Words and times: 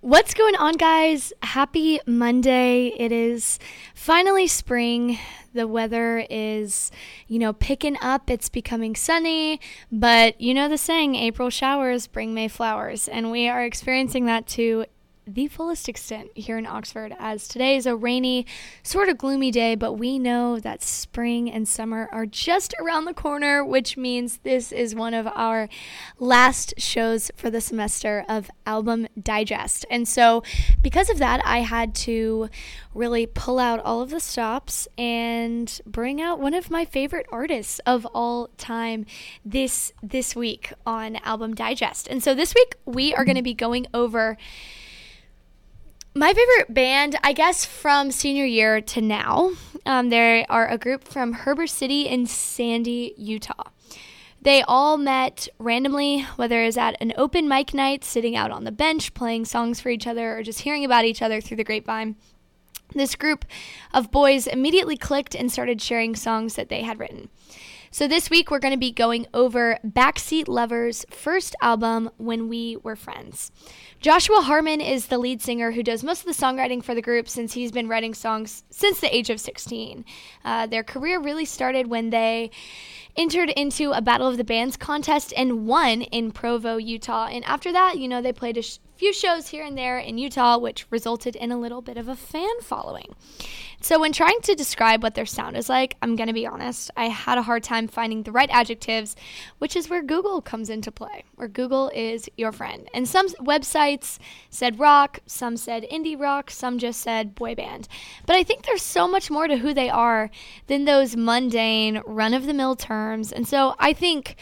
What's 0.00 0.32
going 0.32 0.54
on, 0.54 0.74
guys? 0.74 1.32
Happy 1.42 1.98
Monday. 2.06 2.92
It 2.96 3.10
is 3.10 3.58
finally 3.96 4.46
spring. 4.46 5.18
The 5.54 5.66
weather 5.66 6.24
is, 6.30 6.92
you 7.26 7.40
know, 7.40 7.52
picking 7.52 7.96
up. 8.00 8.30
It's 8.30 8.48
becoming 8.48 8.94
sunny, 8.94 9.60
but 9.90 10.40
you 10.40 10.54
know 10.54 10.68
the 10.68 10.78
saying 10.78 11.16
April 11.16 11.50
showers 11.50 12.06
bring 12.06 12.32
May 12.32 12.46
flowers, 12.46 13.08
and 13.08 13.32
we 13.32 13.48
are 13.48 13.64
experiencing 13.64 14.26
that 14.26 14.46
too 14.46 14.84
the 15.28 15.46
fullest 15.46 15.88
extent 15.88 16.30
here 16.34 16.56
in 16.56 16.66
Oxford, 16.66 17.14
as 17.18 17.46
today 17.46 17.76
is 17.76 17.84
a 17.84 17.94
rainy, 17.94 18.46
sort 18.82 19.08
of 19.08 19.18
gloomy 19.18 19.50
day, 19.50 19.74
but 19.74 19.92
we 19.92 20.18
know 20.18 20.58
that 20.58 20.82
spring 20.82 21.50
and 21.50 21.68
summer 21.68 22.08
are 22.12 22.24
just 22.24 22.74
around 22.80 23.04
the 23.04 23.12
corner, 23.12 23.62
which 23.64 23.96
means 23.96 24.38
this 24.38 24.72
is 24.72 24.94
one 24.94 25.12
of 25.12 25.26
our 25.26 25.68
last 26.18 26.72
shows 26.78 27.30
for 27.36 27.50
the 27.50 27.60
semester 27.60 28.24
of 28.28 28.50
Album 28.64 29.06
Digest. 29.20 29.84
And 29.90 30.08
so, 30.08 30.42
because 30.82 31.10
of 31.10 31.18
that, 31.18 31.42
I 31.44 31.58
had 31.58 31.94
to 31.96 32.48
really 32.94 33.26
pull 33.26 33.58
out 33.58 33.80
all 33.80 34.00
of 34.00 34.10
the 34.10 34.20
stops 34.20 34.88
and 34.96 35.80
bring 35.86 36.22
out 36.22 36.40
one 36.40 36.54
of 36.54 36.70
my 36.70 36.84
favorite 36.84 37.26
artists 37.30 37.80
of 37.80 38.06
all 38.14 38.48
time 38.56 39.04
this 39.44 39.92
this 40.02 40.34
week 40.34 40.72
on 40.86 41.16
Album 41.16 41.54
Digest. 41.54 42.08
And 42.08 42.22
so 42.22 42.34
this 42.34 42.54
week 42.54 42.76
we 42.86 43.14
are 43.14 43.24
going 43.24 43.36
to 43.36 43.42
be 43.42 43.54
going 43.54 43.86
over 43.92 44.38
my 46.18 46.34
favorite 46.34 46.74
band, 46.74 47.16
I 47.22 47.32
guess, 47.32 47.64
from 47.64 48.10
senior 48.10 48.44
year 48.44 48.80
to 48.80 49.00
now, 49.00 49.52
um, 49.86 50.08
they 50.08 50.44
are 50.46 50.66
a 50.66 50.76
group 50.76 51.04
from 51.04 51.32
Heber 51.44 51.68
City 51.68 52.08
in 52.08 52.26
Sandy, 52.26 53.14
Utah. 53.16 53.70
They 54.42 54.62
all 54.62 54.96
met 54.96 55.48
randomly, 55.58 56.22
whether 56.34 56.62
it's 56.64 56.76
at 56.76 57.00
an 57.00 57.12
open 57.16 57.48
mic 57.48 57.72
night, 57.72 58.02
sitting 58.02 58.34
out 58.34 58.50
on 58.50 58.64
the 58.64 58.72
bench, 58.72 59.14
playing 59.14 59.44
songs 59.44 59.80
for 59.80 59.90
each 59.90 60.08
other, 60.08 60.36
or 60.36 60.42
just 60.42 60.62
hearing 60.62 60.84
about 60.84 61.04
each 61.04 61.22
other 61.22 61.40
through 61.40 61.56
the 61.56 61.64
grapevine. 61.64 62.16
This 62.94 63.14
group 63.14 63.44
of 63.94 64.10
boys 64.10 64.48
immediately 64.48 64.96
clicked 64.96 65.36
and 65.36 65.52
started 65.52 65.80
sharing 65.80 66.16
songs 66.16 66.56
that 66.56 66.68
they 66.68 66.82
had 66.82 66.98
written. 66.98 67.28
So, 67.90 68.06
this 68.06 68.28
week 68.28 68.50
we're 68.50 68.58
going 68.58 68.74
to 68.74 68.78
be 68.78 68.92
going 68.92 69.26
over 69.32 69.78
Backseat 69.82 70.46
Lovers' 70.46 71.06
first 71.10 71.56
album, 71.62 72.10
When 72.18 72.48
We 72.48 72.76
Were 72.76 72.96
Friends. 72.96 73.50
Joshua 73.98 74.42
Harmon 74.42 74.82
is 74.82 75.06
the 75.06 75.16
lead 75.16 75.40
singer 75.40 75.72
who 75.72 75.82
does 75.82 76.04
most 76.04 76.20
of 76.20 76.26
the 76.26 76.44
songwriting 76.44 76.84
for 76.84 76.94
the 76.94 77.00
group 77.00 77.30
since 77.30 77.54
he's 77.54 77.72
been 77.72 77.88
writing 77.88 78.12
songs 78.12 78.62
since 78.68 79.00
the 79.00 79.14
age 79.14 79.30
of 79.30 79.40
16. 79.40 80.04
Uh, 80.44 80.66
their 80.66 80.84
career 80.84 81.18
really 81.18 81.46
started 81.46 81.86
when 81.86 82.10
they 82.10 82.50
entered 83.16 83.50
into 83.50 83.92
a 83.92 84.02
Battle 84.02 84.28
of 84.28 84.36
the 84.36 84.44
Bands 84.44 84.76
contest 84.76 85.32
and 85.34 85.66
won 85.66 86.02
in 86.02 86.30
Provo, 86.30 86.76
Utah. 86.76 87.26
And 87.26 87.42
after 87.44 87.72
that, 87.72 87.98
you 87.98 88.06
know, 88.06 88.20
they 88.20 88.32
played 88.32 88.58
a 88.58 88.62
sh- 88.62 88.78
few 88.96 89.12
shows 89.14 89.48
here 89.48 89.64
and 89.64 89.78
there 89.78 89.98
in 89.98 90.18
Utah, 90.18 90.58
which 90.58 90.86
resulted 90.90 91.34
in 91.36 91.50
a 91.50 91.58
little 91.58 91.80
bit 91.80 91.96
of 91.96 92.06
a 92.06 92.14
fan 92.16 92.60
following. 92.60 93.14
So, 93.80 94.00
when 94.00 94.12
trying 94.12 94.40
to 94.42 94.56
describe 94.56 95.04
what 95.04 95.14
their 95.14 95.24
sound 95.24 95.56
is 95.56 95.68
like, 95.68 95.96
I'm 96.02 96.16
going 96.16 96.26
to 96.26 96.32
be 96.32 96.46
honest, 96.46 96.90
I 96.96 97.06
had 97.06 97.38
a 97.38 97.42
hard 97.42 97.62
time 97.62 97.86
finding 97.86 98.24
the 98.24 98.32
right 98.32 98.50
adjectives, 98.50 99.14
which 99.58 99.76
is 99.76 99.88
where 99.88 100.02
Google 100.02 100.42
comes 100.42 100.68
into 100.68 100.90
play, 100.90 101.24
where 101.36 101.46
Google 101.46 101.88
is 101.94 102.28
your 102.36 102.50
friend. 102.50 102.88
And 102.92 103.08
some 103.08 103.28
websites 103.34 104.18
said 104.50 104.80
rock, 104.80 105.20
some 105.26 105.56
said 105.56 105.86
indie 105.92 106.18
rock, 106.18 106.50
some 106.50 106.78
just 106.78 107.00
said 107.00 107.36
boy 107.36 107.54
band. 107.54 107.86
But 108.26 108.34
I 108.34 108.42
think 108.42 108.64
there's 108.64 108.82
so 108.82 109.06
much 109.06 109.30
more 109.30 109.46
to 109.46 109.58
who 109.58 109.72
they 109.72 109.90
are 109.90 110.28
than 110.66 110.84
those 110.84 111.14
mundane, 111.14 112.02
run 112.04 112.34
of 112.34 112.46
the 112.46 112.54
mill 112.54 112.74
terms. 112.74 113.30
And 113.30 113.46
so, 113.46 113.76
I 113.78 113.92
think 113.92 114.34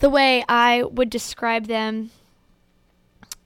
the 0.00 0.10
way 0.10 0.44
I 0.46 0.82
would 0.82 1.08
describe 1.08 1.68
them 1.68 2.10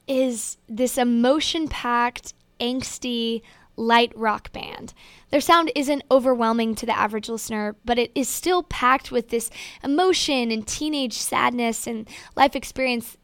is 0.05 0.57
this 0.67 0.97
emotion 0.97 1.69
packed, 1.69 2.33
angsty, 2.59 3.41
light 3.79 4.11
rock 4.15 4.51
band. 4.51 4.93
Their 5.29 5.41
sound 5.41 5.71
isn't 5.75 6.03
overwhelming 6.11 6.75
to 6.75 6.85
the 6.85 6.97
average 6.97 7.29
listener, 7.29 7.75
but 7.85 7.97
it 7.97 8.11
is 8.13 8.27
still 8.27 8.63
packed 8.63 9.11
with 9.11 9.29
this 9.29 9.49
emotion 9.83 10.51
and 10.51 10.67
teenage 10.67 11.13
sadness 11.13 11.87
and 11.87 12.07
life 12.35 12.55
experience 12.55 13.17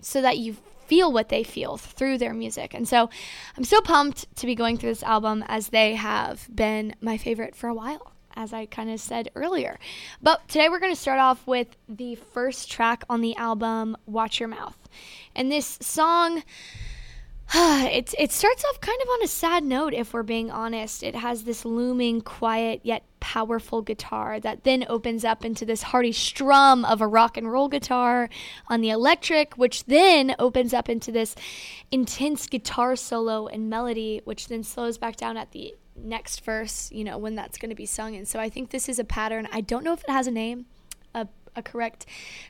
so 0.00 0.20
that 0.20 0.38
you 0.38 0.56
feel 0.86 1.10
what 1.10 1.30
they 1.30 1.42
feel 1.42 1.78
through 1.78 2.18
their 2.18 2.34
music. 2.34 2.74
And 2.74 2.86
so 2.86 3.08
I'm 3.56 3.64
so 3.64 3.80
pumped 3.80 4.34
to 4.36 4.46
be 4.46 4.54
going 4.54 4.76
through 4.76 4.90
this 4.90 5.02
album 5.02 5.44
as 5.48 5.68
they 5.68 5.94
have 5.94 6.46
been 6.54 6.94
my 7.00 7.16
favorite 7.16 7.56
for 7.56 7.68
a 7.68 7.74
while, 7.74 8.12
as 8.34 8.52
I 8.52 8.66
kind 8.66 8.90
of 8.90 9.00
said 9.00 9.30
earlier. 9.34 9.78
But 10.20 10.46
today 10.48 10.68
we're 10.68 10.80
going 10.80 10.94
to 10.94 11.00
start 11.00 11.20
off 11.20 11.46
with 11.46 11.68
the 11.88 12.16
first 12.16 12.70
track 12.70 13.04
on 13.08 13.22
the 13.22 13.34
album, 13.36 13.96
Watch 14.04 14.40
Your 14.40 14.50
Mouth. 14.50 14.76
And 15.34 15.50
this 15.50 15.78
song 15.80 16.42
it 17.54 18.14
it 18.18 18.32
starts 18.32 18.64
off 18.64 18.80
kind 18.80 19.00
of 19.02 19.08
on 19.08 19.22
a 19.22 19.28
sad 19.28 19.64
note 19.64 19.94
if 19.94 20.12
we're 20.14 20.22
being 20.22 20.50
honest. 20.50 21.02
It 21.02 21.14
has 21.14 21.44
this 21.44 21.64
looming, 21.64 22.20
quiet 22.20 22.80
yet 22.82 23.04
powerful 23.20 23.82
guitar 23.82 24.40
that 24.40 24.64
then 24.64 24.84
opens 24.88 25.24
up 25.24 25.44
into 25.44 25.64
this 25.64 25.82
hearty 25.82 26.12
strum 26.12 26.84
of 26.84 27.00
a 27.00 27.06
rock 27.06 27.36
and 27.36 27.50
roll 27.50 27.68
guitar 27.68 28.28
on 28.68 28.80
the 28.80 28.90
electric, 28.90 29.54
which 29.54 29.84
then 29.84 30.34
opens 30.38 30.74
up 30.74 30.88
into 30.88 31.12
this 31.12 31.34
intense 31.90 32.46
guitar 32.46 32.96
solo 32.96 33.46
and 33.46 33.70
melody, 33.70 34.20
which 34.24 34.48
then 34.48 34.62
slows 34.64 34.98
back 34.98 35.16
down 35.16 35.36
at 35.36 35.52
the 35.52 35.74
next 35.96 36.44
verse, 36.44 36.90
you 36.90 37.04
know, 37.04 37.18
when 37.18 37.34
that's 37.34 37.58
going 37.58 37.70
to 37.70 37.76
be 37.76 37.86
sung. 37.86 38.16
And 38.16 38.26
so 38.26 38.40
I 38.40 38.48
think 38.48 38.70
this 38.70 38.88
is 38.88 38.98
a 38.98 39.04
pattern. 39.04 39.46
I 39.52 39.60
don't 39.60 39.84
know 39.84 39.92
if 39.92 40.02
it 40.02 40.10
has 40.10 40.26
a 40.26 40.32
name, 40.32 40.66
a 41.14 41.28
a 41.54 41.62
correct 41.62 42.06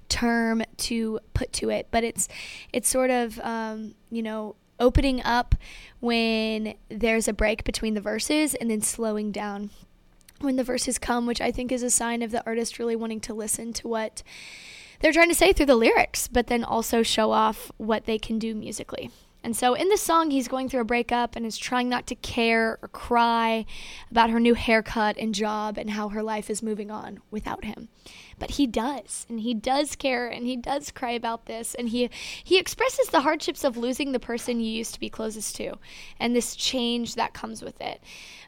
term 0.08 0.62
to 0.76 1.18
put 1.34 1.52
to 1.52 1.70
it, 1.70 1.88
but 1.90 2.04
it's 2.04 2.28
it's 2.72 2.88
sort 2.88 3.10
of 3.10 3.38
um, 3.40 3.94
you 4.10 4.22
know 4.22 4.54
opening 4.82 5.22
up 5.22 5.54
when 6.00 6.74
there's 6.90 7.28
a 7.28 7.32
break 7.32 7.64
between 7.64 7.94
the 7.94 8.00
verses 8.00 8.54
and 8.56 8.70
then 8.70 8.82
slowing 8.82 9.30
down 9.30 9.70
when 10.40 10.56
the 10.56 10.64
verses 10.64 10.98
come, 10.98 11.24
which 11.24 11.40
I 11.40 11.52
think 11.52 11.70
is 11.70 11.84
a 11.84 11.90
sign 11.90 12.20
of 12.20 12.32
the 12.32 12.44
artist 12.44 12.78
really 12.78 12.96
wanting 12.96 13.20
to 13.20 13.32
listen 13.32 13.72
to 13.74 13.88
what 13.88 14.22
they're 15.00 15.12
trying 15.12 15.28
to 15.28 15.34
say 15.34 15.52
through 15.52 15.66
the 15.66 15.76
lyrics, 15.76 16.28
but 16.28 16.48
then 16.48 16.64
also 16.64 17.02
show 17.02 17.30
off 17.30 17.70
what 17.76 18.04
they 18.04 18.18
can 18.18 18.38
do 18.38 18.54
musically. 18.54 19.10
And 19.44 19.56
so 19.56 19.74
in 19.74 19.88
this 19.88 20.00
song, 20.00 20.30
he's 20.30 20.46
going 20.46 20.68
through 20.68 20.82
a 20.82 20.84
breakup 20.84 21.34
and 21.34 21.44
is 21.44 21.58
trying 21.58 21.88
not 21.88 22.06
to 22.08 22.14
care 22.14 22.78
or 22.80 22.88
cry 22.88 23.66
about 24.10 24.30
her 24.30 24.38
new 24.38 24.54
haircut 24.54 25.16
and 25.18 25.34
job 25.34 25.78
and 25.78 25.90
how 25.90 26.10
her 26.10 26.22
life 26.22 26.48
is 26.48 26.62
moving 26.62 26.90
on 26.90 27.20
without 27.30 27.64
him 27.64 27.88
but 28.42 28.50
he 28.50 28.66
does 28.66 29.24
and 29.28 29.38
he 29.38 29.54
does 29.54 29.94
care 29.94 30.26
and 30.26 30.44
he 30.44 30.56
does 30.56 30.90
cry 30.90 31.12
about 31.12 31.46
this 31.46 31.76
and 31.76 31.90
he 31.90 32.10
he 32.42 32.58
expresses 32.58 33.06
the 33.06 33.20
hardships 33.20 33.62
of 33.62 33.76
losing 33.76 34.10
the 34.10 34.18
person 34.18 34.58
you 34.58 34.68
used 34.68 34.92
to 34.92 34.98
be 34.98 35.08
closest 35.08 35.54
to 35.54 35.74
and 36.18 36.34
this 36.34 36.56
change 36.56 37.14
that 37.14 37.34
comes 37.34 37.62
with 37.62 37.80
it. 37.80 38.02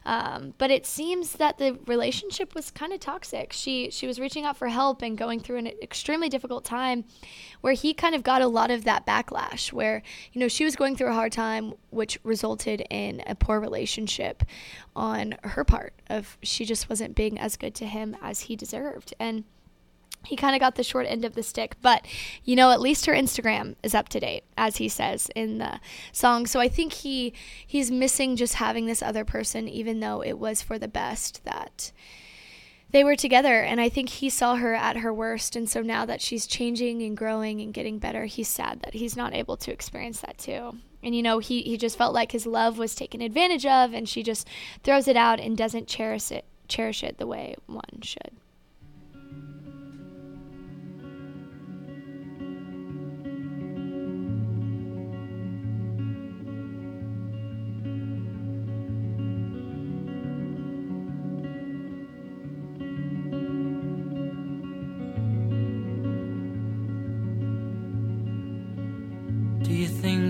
Um, 0.05 0.53
but 0.57 0.69
it 0.69 0.85
seems 0.85 1.31
that 1.33 1.59
the 1.59 1.79
relationship 1.87 2.53
was 2.53 2.71
kind 2.71 2.91
of 2.91 2.99
toxic. 2.99 3.53
She 3.53 3.89
she 3.89 4.05
was 4.05 4.19
reaching 4.19 4.43
out 4.43 4.57
for 4.57 4.67
help 4.67 5.01
and 5.01 5.17
going 5.17 5.39
through 5.39 5.59
an 5.59 5.67
extremely 5.81 6.27
difficult 6.27 6.65
time 6.65 7.05
where 7.61 7.73
he 7.73 7.93
kind 7.93 8.15
of 8.15 8.21
got 8.21 8.41
a 8.41 8.47
lot 8.47 8.71
of 8.71 8.83
that 8.83 9.05
backlash 9.05 9.71
where 9.71 10.03
you 10.33 10.41
know 10.41 10.49
she 10.49 10.65
was 10.65 10.75
going 10.75 10.97
through 10.97 11.11
a 11.11 11.13
hard 11.13 11.31
time 11.31 11.73
which 11.91 12.19
resulted 12.23 12.85
in 12.89 13.23
a 13.27 13.33
poor 13.33 13.61
relationship 13.61 14.43
on 14.93 15.35
her 15.43 15.63
part 15.63 15.93
of 16.09 16.37
she 16.43 16.65
just 16.65 16.89
wasn't 16.89 17.15
being 17.15 17.39
as 17.39 17.55
good 17.55 17.73
to 17.75 17.85
him 17.85 18.17
as 18.21 18.41
he 18.41 18.57
deserved. 18.57 19.13
And 19.21 19.45
he 20.25 20.35
kind 20.35 20.55
of 20.55 20.59
got 20.59 20.75
the 20.75 20.83
short 20.83 21.05
end 21.07 21.25
of 21.25 21.35
the 21.35 21.43
stick, 21.43 21.75
but 21.81 22.05
you 22.43 22.55
know, 22.55 22.71
at 22.71 22.81
least 22.81 23.05
her 23.05 23.13
Instagram 23.13 23.75
is 23.83 23.95
up 23.95 24.09
to 24.09 24.19
date, 24.19 24.43
as 24.57 24.77
he 24.77 24.89
says 24.89 25.29
in 25.35 25.57
the 25.57 25.79
song. 26.11 26.45
So 26.45 26.59
I 26.59 26.67
think 26.67 26.93
he 26.93 27.33
he's 27.65 27.91
missing 27.91 28.35
just 28.35 28.55
having 28.55 28.85
this 28.85 29.01
other 29.01 29.25
person, 29.25 29.67
even 29.67 29.99
though 29.99 30.21
it 30.21 30.39
was 30.39 30.61
for 30.61 30.77
the 30.77 30.87
best 30.87 31.43
that 31.45 31.91
they 32.91 33.03
were 33.03 33.15
together. 33.15 33.61
And 33.61 33.81
I 33.81 33.89
think 33.89 34.09
he 34.09 34.29
saw 34.29 34.55
her 34.55 34.73
at 34.73 34.97
her 34.97 35.13
worst, 35.13 35.55
and 35.55 35.69
so 35.69 35.81
now 35.81 36.05
that 36.05 36.21
she's 36.21 36.47
changing 36.47 37.01
and 37.01 37.17
growing 37.17 37.61
and 37.61 37.73
getting 37.73 37.99
better, 37.99 38.25
he's 38.25 38.47
sad 38.47 38.81
that 38.81 38.93
he's 38.93 39.17
not 39.17 39.33
able 39.33 39.57
to 39.57 39.71
experience 39.71 40.21
that 40.21 40.37
too. 40.37 40.77
And 41.03 41.15
you 41.15 41.21
know, 41.21 41.39
he 41.39 41.61
he 41.61 41.77
just 41.77 41.97
felt 41.97 42.13
like 42.13 42.31
his 42.31 42.45
love 42.45 42.77
was 42.77 42.95
taken 42.95 43.21
advantage 43.21 43.65
of, 43.65 43.93
and 43.93 44.07
she 44.07 44.23
just 44.23 44.47
throws 44.83 45.07
it 45.07 45.17
out 45.17 45.39
and 45.39 45.57
doesn't 45.57 45.87
cherish 45.87 46.31
it 46.31 46.45
cherish 46.67 47.03
it 47.03 47.17
the 47.17 47.27
way 47.27 47.55
one 47.67 48.01
should. 48.01 48.31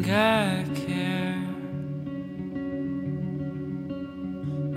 I 0.07 0.65
care 0.75 1.43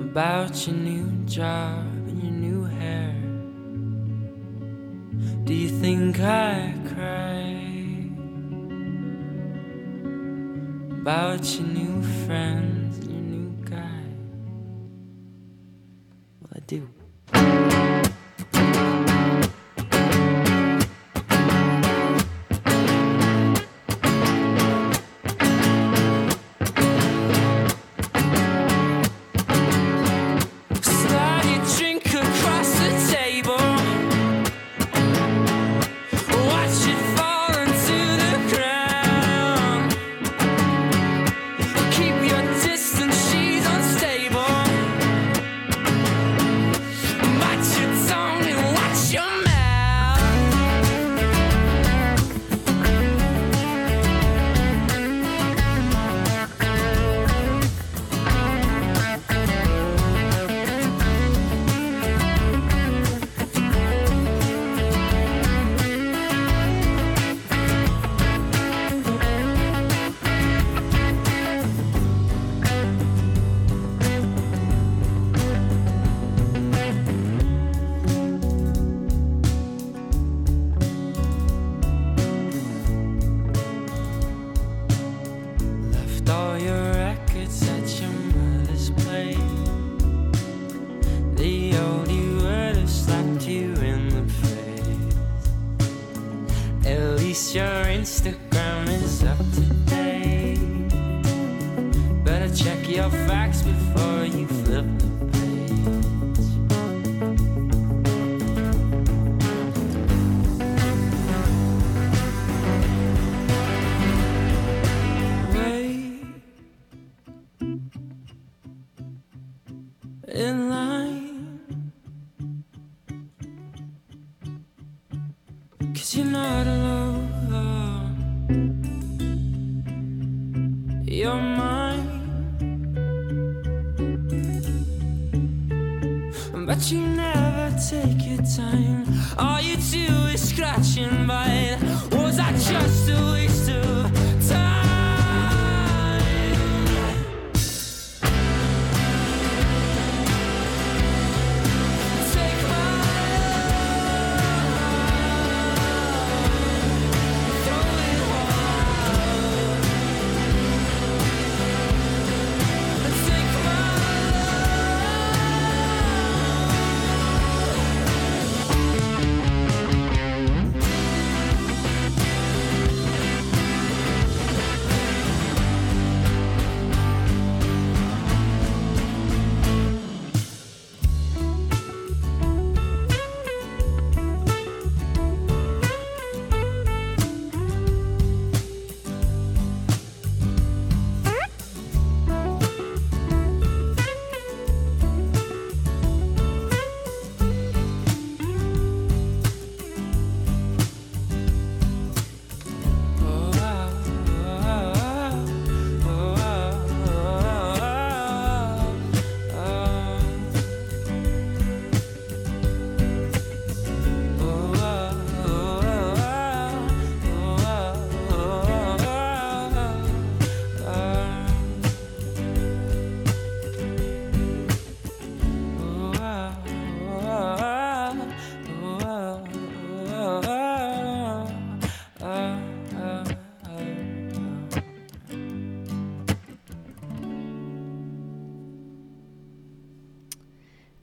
about 0.00 0.66
your 0.66 0.76
new 0.76 1.10
job 1.26 1.86
and 2.08 2.22
your 2.22 2.32
new 2.32 2.64
hair? 2.64 3.14
Do 5.44 5.52
you 5.54 5.68
think 5.68 6.20
I 6.20 6.74
cry 6.94 7.58
about 11.00 11.44
your 11.54 11.66
new 11.68 12.02
friends 12.26 12.77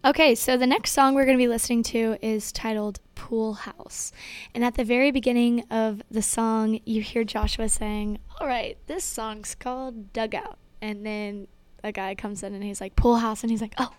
Okay, 0.06 0.36
so 0.36 0.56
the 0.56 0.68
next 0.68 0.92
song 0.92 1.16
we're 1.16 1.26
going 1.26 1.36
to 1.36 1.42
be 1.42 1.48
listening 1.48 1.82
to 1.82 2.16
is 2.22 2.52
titled 2.52 3.00
Pool 3.16 3.56
House. 3.56 4.12
And 4.54 4.64
at 4.64 4.76
the 4.76 4.84
very 4.84 5.10
beginning 5.10 5.64
of 5.72 6.04
the 6.12 6.22
song, 6.22 6.80
you 6.86 7.02
hear 7.02 7.24
Joshua 7.24 7.68
saying, 7.70 8.20
All 8.40 8.46
right, 8.46 8.78
this 8.86 9.04
song's 9.04 9.56
called 9.56 10.14
Dugout. 10.14 10.60
And 10.80 11.04
then 11.04 11.48
a 11.84 11.92
guy 11.92 12.14
comes 12.14 12.44
in 12.44 12.54
and 12.54 12.64
he's 12.64 12.80
like, 12.80 12.96
Pool 12.96 13.16
House. 13.16 13.42
And 13.42 13.50
he's 13.50 13.62
like, 13.62 13.74
Oh, 13.80 13.96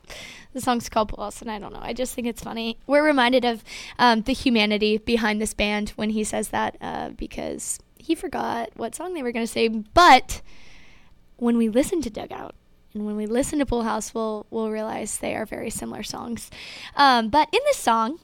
the 0.53 0.61
song's 0.61 0.89
called 0.89 1.09
Pool 1.09 1.25
House. 1.25 1.43
And 1.43 1.51
I 1.51 1.59
don't 1.59 1.73
know. 1.73 1.83
I 1.83 1.93
just 1.93 2.15
think 2.15 2.29
it's 2.29 2.45
funny. 2.45 2.79
We're 2.87 3.05
reminded 3.05 3.45
of 3.45 3.65
um, 3.99 4.23
the 4.23 4.33
humanity 4.33 4.99
behind 4.99 5.41
this 5.41 5.55
band 5.55 5.89
when 5.97 6.11
he 6.11 6.23
says 6.23 6.51
that 6.51 6.77
uh, 6.81 7.11
because 7.11 7.81
he 7.97 8.15
forgot 8.15 8.71
what 8.77 8.95
song 8.95 9.15
they 9.15 9.25
were 9.25 9.33
going 9.33 9.47
to 9.47 9.53
say. 9.53 9.67
But 9.67 10.41
when 11.37 11.57
we 11.59 11.69
listen 11.69 12.01
to 12.03 12.11
Dugout, 12.11 12.55
and 12.97 13.05
when 13.05 13.17
we 13.17 13.27
listen 13.27 13.59
to 13.59 13.67
Pool 13.67 13.83
House, 13.83 14.15
we'll 14.15 14.47
we'll 14.51 14.71
realize 14.71 15.19
they 15.19 15.37
are 15.37 15.45
very 15.45 15.69
similar 15.69 16.03
songs. 16.03 16.51
Um, 16.97 17.29
but 17.29 17.47
in 17.53 17.61
this 17.67 17.77
song, 17.77 18.19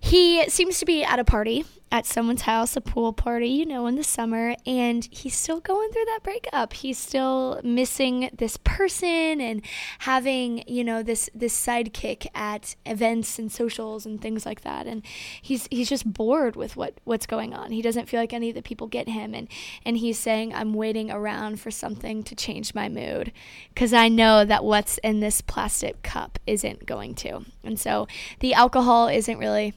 he 0.00 0.48
seems 0.48 0.78
to 0.78 0.86
be 0.86 1.04
at 1.04 1.18
a 1.18 1.24
party 1.24 1.66
at 1.92 2.06
someone's 2.06 2.42
house, 2.42 2.76
a 2.76 2.80
pool 2.80 3.12
party, 3.12 3.48
you 3.48 3.66
know, 3.66 3.86
in 3.86 3.96
the 3.96 4.04
summer, 4.04 4.54
and 4.64 5.08
he's 5.10 5.36
still 5.36 5.58
going 5.60 5.90
through 5.90 6.04
that 6.04 6.20
breakup. 6.22 6.72
He's 6.72 6.98
still 6.98 7.60
missing 7.64 8.30
this 8.32 8.56
person 8.58 9.40
and 9.40 9.62
having, 10.00 10.62
you 10.68 10.84
know, 10.84 11.02
this 11.02 11.28
this 11.34 11.54
sidekick 11.54 12.26
at 12.34 12.76
events 12.86 13.38
and 13.38 13.50
socials 13.50 14.06
and 14.06 14.20
things 14.20 14.46
like 14.46 14.60
that. 14.60 14.86
And 14.86 15.04
he's 15.42 15.66
he's 15.70 15.88
just 15.88 16.10
bored 16.10 16.54
with 16.54 16.76
what 16.76 16.94
what's 17.04 17.26
going 17.26 17.54
on. 17.54 17.72
He 17.72 17.82
doesn't 17.82 18.08
feel 18.08 18.20
like 18.20 18.32
any 18.32 18.50
of 18.50 18.54
the 18.54 18.62
people 18.62 18.86
get 18.86 19.08
him 19.08 19.34
and 19.34 19.48
and 19.84 19.96
he's 19.96 20.18
saying 20.18 20.54
I'm 20.54 20.74
waiting 20.74 21.10
around 21.10 21.60
for 21.60 21.70
something 21.70 22.22
to 22.24 22.36
change 22.36 22.74
my 22.74 22.88
mood 22.88 23.32
cuz 23.74 23.92
I 23.92 24.08
know 24.08 24.44
that 24.44 24.64
what's 24.64 24.98
in 24.98 25.20
this 25.20 25.40
plastic 25.40 26.02
cup 26.02 26.38
isn't 26.46 26.86
going 26.86 27.14
to. 27.16 27.44
And 27.64 27.78
so 27.80 28.06
the 28.38 28.54
alcohol 28.54 29.08
isn't 29.08 29.38
really 29.38 29.74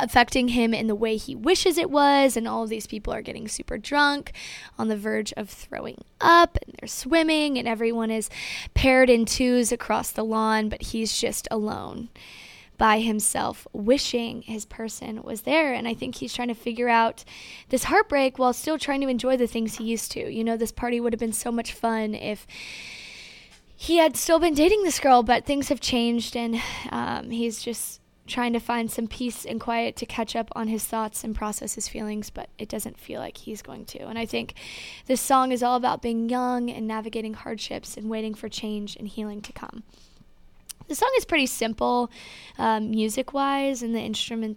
affecting 0.00 0.48
him 0.48 0.72
in 0.72 0.86
the 0.86 0.94
way 0.94 1.16
he 1.16 1.34
wishes 1.34 1.78
it 1.78 1.90
was. 1.90 2.36
And 2.36 2.46
all 2.46 2.62
of 2.62 2.70
these 2.70 2.86
people 2.86 3.12
are 3.12 3.22
getting 3.22 3.48
super 3.48 3.78
drunk 3.78 4.32
on 4.78 4.88
the 4.88 4.96
verge 4.96 5.32
of 5.36 5.50
throwing 5.50 6.04
up 6.20 6.58
and 6.64 6.76
they're 6.78 6.88
swimming, 6.88 7.58
and 7.58 7.68
everyone 7.68 8.10
is 8.10 8.30
paired 8.74 9.10
in 9.10 9.24
twos 9.24 9.72
across 9.72 10.10
the 10.10 10.24
lawn, 10.24 10.68
but 10.68 10.82
he's 10.82 11.18
just 11.18 11.46
alone 11.50 12.08
by 12.76 13.00
himself, 13.00 13.66
wishing 13.72 14.42
his 14.42 14.64
person 14.64 15.22
was 15.24 15.42
there. 15.42 15.74
And 15.74 15.88
I 15.88 15.94
think 15.94 16.14
he's 16.14 16.32
trying 16.32 16.46
to 16.46 16.54
figure 16.54 16.88
out 16.88 17.24
this 17.70 17.84
heartbreak 17.84 18.38
while 18.38 18.52
still 18.52 18.78
trying 18.78 19.00
to 19.00 19.08
enjoy 19.08 19.36
the 19.36 19.48
things 19.48 19.74
he 19.74 19.84
used 19.84 20.12
to. 20.12 20.32
You 20.32 20.44
know, 20.44 20.56
this 20.56 20.70
party 20.70 21.00
would 21.00 21.12
have 21.12 21.18
been 21.18 21.32
so 21.32 21.50
much 21.50 21.72
fun 21.72 22.14
if 22.14 22.46
he 23.74 23.96
had 23.98 24.16
still 24.16 24.38
been 24.38 24.54
dating 24.54 24.84
this 24.84 25.00
girl, 25.00 25.22
but 25.22 25.44
things 25.44 25.68
have 25.68 25.80
changed, 25.80 26.36
and 26.36 26.60
um, 26.90 27.30
he's 27.30 27.62
just 27.62 28.00
trying 28.28 28.52
to 28.52 28.60
find 28.60 28.90
some 28.90 29.08
peace 29.08 29.44
and 29.44 29.60
quiet 29.60 29.96
to 29.96 30.06
catch 30.06 30.36
up 30.36 30.50
on 30.54 30.68
his 30.68 30.84
thoughts 30.84 31.24
and 31.24 31.34
process 31.34 31.74
his 31.74 31.88
feelings, 31.88 32.30
but 32.30 32.48
it 32.58 32.68
doesn't 32.68 32.98
feel 32.98 33.20
like 33.20 33.38
he's 33.38 33.62
going 33.62 33.84
to. 33.86 34.06
And 34.06 34.18
I 34.18 34.26
think 34.26 34.54
this 35.06 35.20
song 35.20 35.50
is 35.50 35.62
all 35.62 35.76
about 35.76 36.02
being 36.02 36.28
young 36.28 36.70
and 36.70 36.86
navigating 36.86 37.34
hardships 37.34 37.96
and 37.96 38.08
waiting 38.08 38.34
for 38.34 38.48
change 38.48 38.96
and 38.96 39.08
healing 39.08 39.40
to 39.42 39.52
come. 39.52 39.82
The 40.86 40.94
song 40.94 41.10
is 41.16 41.24
pretty 41.24 41.46
simple, 41.46 42.10
um, 42.56 42.90
music 42.90 43.32
wise, 43.34 43.82
and 43.82 43.94
the 43.94 44.00
instrument 44.00 44.56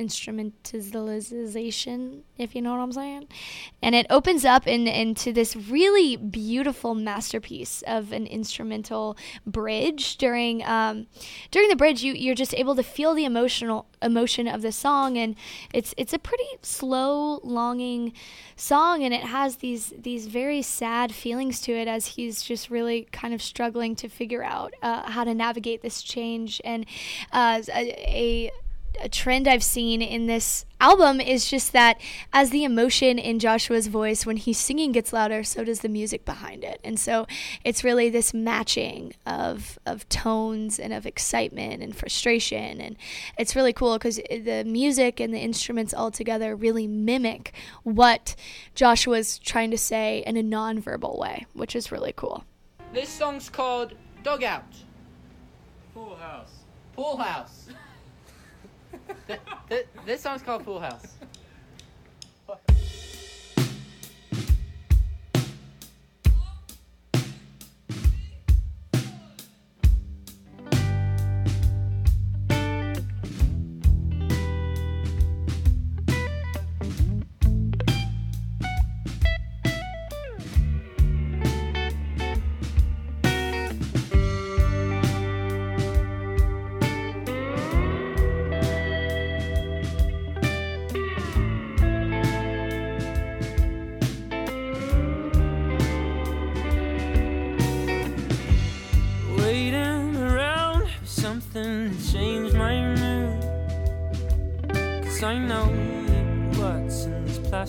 instrumentalization, 0.00 2.22
if 2.38 2.54
you 2.54 2.62
know 2.62 2.70
what 2.72 2.80
I'm 2.80 2.92
saying. 2.92 3.28
And 3.82 3.94
it 3.94 4.06
opens 4.08 4.46
up 4.46 4.66
in, 4.66 4.88
into 4.88 5.30
this 5.32 5.54
really 5.54 6.16
beautiful 6.16 6.94
masterpiece 6.94 7.82
of 7.86 8.12
an 8.12 8.26
instrumental 8.26 9.18
bridge. 9.46 10.16
During 10.16 10.64
um, 10.64 11.06
during 11.50 11.68
the 11.68 11.76
bridge, 11.76 12.02
you 12.02 12.14
you're 12.14 12.34
just 12.34 12.54
able 12.54 12.74
to 12.76 12.82
feel 12.82 13.12
the 13.14 13.26
emotional 13.26 13.86
emotion 14.02 14.48
of 14.48 14.62
the 14.62 14.72
song, 14.72 15.18
and 15.18 15.36
it's 15.74 15.92
it's 15.96 16.14
a 16.14 16.18
pretty 16.18 16.48
slow, 16.62 17.40
longing 17.44 18.14
song, 18.56 19.02
and 19.02 19.12
it 19.12 19.24
has 19.24 19.56
these 19.56 19.92
these 19.98 20.26
very 20.26 20.62
sad 20.62 21.12
feelings 21.12 21.60
to 21.60 21.72
it 21.72 21.88
as 21.88 22.06
he's 22.06 22.42
just 22.42 22.70
really 22.70 23.06
kind 23.12 23.34
of 23.34 23.42
struggling 23.42 23.94
to 23.96 24.08
figure 24.08 24.42
out 24.42 24.72
uh, 24.82 25.10
how 25.10 25.24
to 25.24 25.34
navigate 25.34 25.82
this 25.82 26.02
change 26.02 26.58
and 26.64 26.86
uh, 27.32 27.60
a, 27.74 27.90
a 28.08 28.50
a 29.00 29.08
trend 29.08 29.46
I've 29.46 29.62
seen 29.62 30.02
in 30.02 30.26
this 30.26 30.64
album 30.80 31.20
is 31.20 31.48
just 31.48 31.72
that 31.72 32.00
as 32.32 32.50
the 32.50 32.64
emotion 32.64 33.18
in 33.18 33.38
Joshua's 33.38 33.86
voice 33.86 34.24
when 34.24 34.36
he's 34.36 34.58
singing 34.58 34.92
gets 34.92 35.12
louder, 35.12 35.44
so 35.44 35.64
does 35.64 35.80
the 35.80 35.88
music 35.88 36.24
behind 36.24 36.64
it. 36.64 36.80
And 36.82 36.98
so 36.98 37.26
it's 37.64 37.84
really 37.84 38.10
this 38.10 38.32
matching 38.34 39.14
of 39.26 39.78
of 39.86 40.08
tones 40.08 40.78
and 40.78 40.92
of 40.92 41.06
excitement 41.06 41.82
and 41.82 41.94
frustration 41.94 42.80
and 42.80 42.96
it's 43.38 43.54
really 43.54 43.72
cool 43.72 43.98
cuz 43.98 44.16
the 44.16 44.64
music 44.66 45.20
and 45.20 45.32
the 45.32 45.38
instruments 45.38 45.94
all 45.94 46.10
together 46.10 46.56
really 46.56 46.86
mimic 46.86 47.52
what 47.82 48.34
Joshua's 48.74 49.38
trying 49.38 49.70
to 49.70 49.78
say 49.78 50.22
in 50.26 50.36
a 50.36 50.42
non-verbal 50.42 51.18
way, 51.18 51.46
which 51.52 51.76
is 51.76 51.92
really 51.92 52.12
cool. 52.14 52.44
This 52.92 53.08
song's 53.08 53.48
called 53.48 53.94
Dugout. 54.22 54.64
Pool 55.94 56.16
House. 56.16 56.52
Pool 56.94 57.16
House. 57.16 57.68
Th- 59.26 59.40
th- 59.68 59.86
this 60.06 60.20
song's 60.20 60.42
called 60.42 60.64
Pool 60.64 60.80
House. 60.80 61.16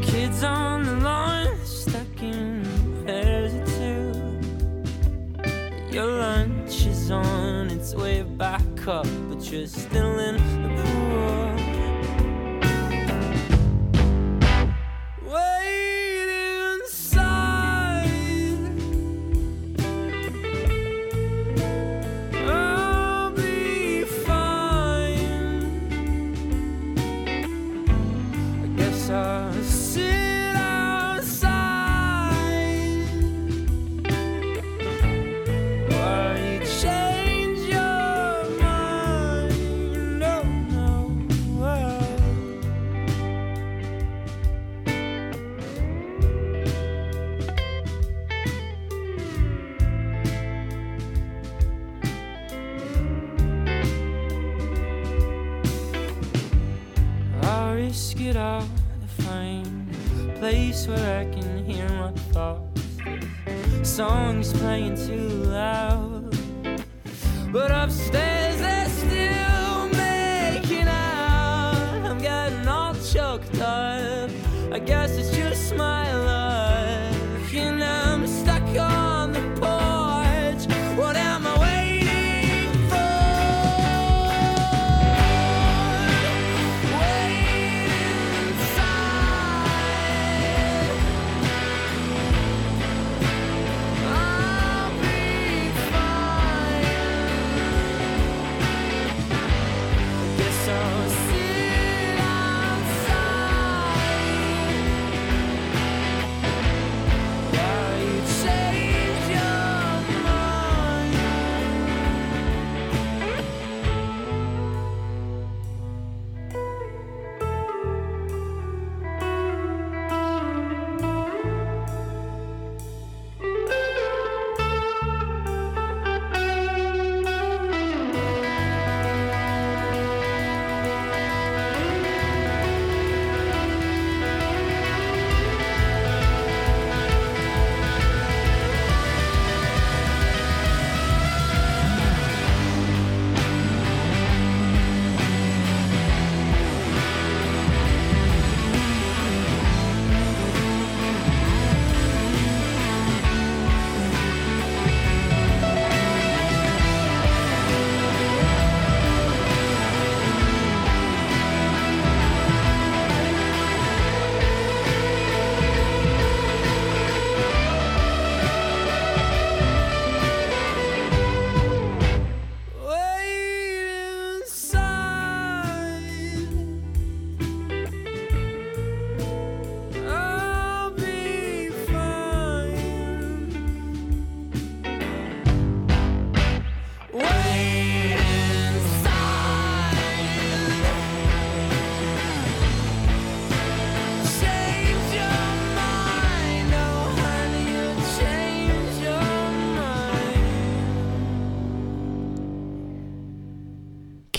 Kids 0.00 0.42
on 0.42 0.84
the 0.84 0.96
lawn, 0.96 1.54
stuck 1.62 2.22
in 2.22 2.64
pairs 3.04 3.52
of 3.52 3.66
two. 3.76 4.12
Your 5.94 6.06
lunch 6.06 6.86
is 6.86 7.10
on 7.10 7.68
its 7.68 7.94
way 7.94 8.22
back 8.22 8.86
up, 8.86 9.06
but 9.28 9.52
you're 9.52 9.66
still 9.66 10.18
in 10.18 10.36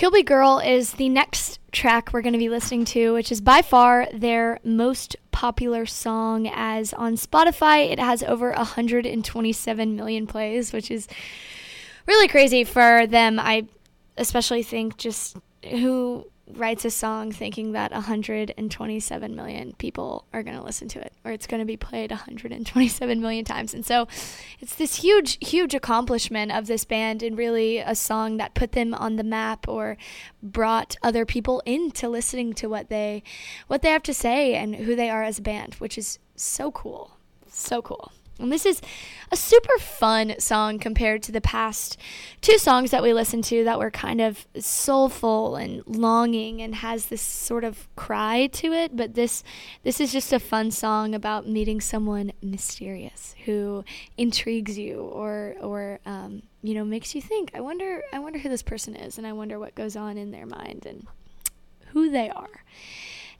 Kilby 0.09 0.23
Girl 0.23 0.57
is 0.57 0.93
the 0.93 1.07
next 1.07 1.59
track 1.71 2.09
we're 2.11 2.23
going 2.23 2.33
to 2.33 2.39
be 2.39 2.49
listening 2.49 2.83
to, 2.83 3.13
which 3.13 3.31
is 3.31 3.41
by 3.41 3.61
far 3.61 4.07
their 4.11 4.59
most 4.63 5.15
popular 5.31 5.85
song. 5.85 6.47
As 6.51 6.93
on 6.93 7.13
Spotify, 7.13 7.91
it 7.91 7.99
has 7.99 8.23
over 8.23 8.49
127 8.53 9.95
million 9.95 10.25
plays, 10.25 10.73
which 10.73 10.89
is 10.89 11.07
really 12.07 12.27
crazy 12.27 12.63
for 12.63 13.05
them. 13.05 13.37
I 13.39 13.67
especially 14.17 14.63
think 14.63 14.97
just 14.97 15.37
who 15.69 16.25
writes 16.53 16.85
a 16.85 16.91
song 16.91 17.31
thinking 17.31 17.73
that 17.73 17.91
127 17.91 19.35
million 19.35 19.73
people 19.77 20.25
are 20.33 20.43
going 20.43 20.57
to 20.57 20.63
listen 20.63 20.87
to 20.89 20.99
it 20.99 21.13
or 21.23 21.31
it's 21.31 21.47
going 21.47 21.59
to 21.59 21.65
be 21.65 21.77
played 21.77 22.11
127 22.11 23.21
million 23.21 23.45
times. 23.45 23.73
And 23.73 23.85
so 23.85 24.07
it's 24.59 24.75
this 24.75 24.95
huge, 24.95 25.37
huge 25.45 25.73
accomplishment 25.73 26.51
of 26.51 26.67
this 26.67 26.85
band 26.85 27.23
and 27.23 27.37
really 27.37 27.79
a 27.79 27.95
song 27.95 28.37
that 28.37 28.53
put 28.53 28.71
them 28.71 28.93
on 28.93 29.15
the 29.15 29.23
map 29.23 29.67
or 29.67 29.97
brought 30.41 30.95
other 31.03 31.25
people 31.25 31.61
into 31.65 32.09
listening 32.09 32.53
to 32.53 32.67
what 32.67 32.89
they 32.89 33.23
what 33.67 33.81
they 33.81 33.89
have 33.89 34.03
to 34.03 34.13
say 34.13 34.55
and 34.55 34.75
who 34.75 34.95
they 34.95 35.09
are 35.09 35.23
as 35.23 35.39
a 35.39 35.43
band, 35.43 35.75
which 35.75 35.97
is 35.97 36.19
so 36.35 36.71
cool. 36.71 37.17
So 37.47 37.81
cool. 37.81 38.11
And 38.39 38.51
this 38.51 38.65
is 38.65 38.81
a 39.31 39.35
super 39.35 39.77
fun 39.77 40.35
song 40.39 40.79
compared 40.79 41.21
to 41.23 41.31
the 41.31 41.41
past 41.41 41.97
two 42.41 42.57
songs 42.57 42.91
that 42.91 43.03
we 43.03 43.13
listened 43.13 43.43
to 43.45 43.63
that 43.65 43.79
were 43.79 43.91
kind 43.91 44.21
of 44.21 44.47
soulful 44.57 45.55
and 45.55 45.83
longing 45.85 46.61
and 46.61 46.75
has 46.75 47.07
this 47.07 47.21
sort 47.21 47.63
of 47.63 47.87
cry 47.95 48.47
to 48.53 48.71
it. 48.71 48.95
But 48.95 49.15
this 49.15 49.43
this 49.83 49.99
is 49.99 50.11
just 50.11 50.33
a 50.33 50.39
fun 50.39 50.71
song 50.71 51.13
about 51.13 51.47
meeting 51.47 51.81
someone 51.81 52.31
mysterious 52.41 53.35
who 53.45 53.83
intrigues 54.17 54.77
you 54.77 54.99
or 55.01 55.55
or 55.61 55.99
um, 56.05 56.43
you 56.61 56.73
know 56.73 56.85
makes 56.85 57.13
you 57.13 57.21
think. 57.21 57.51
I 57.53 57.61
wonder 57.61 58.03
I 58.13 58.19
wonder 58.19 58.39
who 58.39 58.49
this 58.49 58.63
person 58.63 58.95
is 58.95 59.17
and 59.17 59.27
I 59.27 59.33
wonder 59.33 59.59
what 59.59 59.75
goes 59.75 59.95
on 59.95 60.17
in 60.17 60.31
their 60.31 60.45
mind 60.45 60.85
and 60.85 61.05
who 61.87 62.09
they 62.09 62.29
are. 62.29 62.63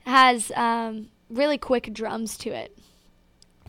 It 0.06 0.10
has 0.10 0.52
um, 0.56 1.08
really 1.28 1.58
quick 1.58 1.92
drums 1.92 2.36
to 2.38 2.50
it 2.50 2.76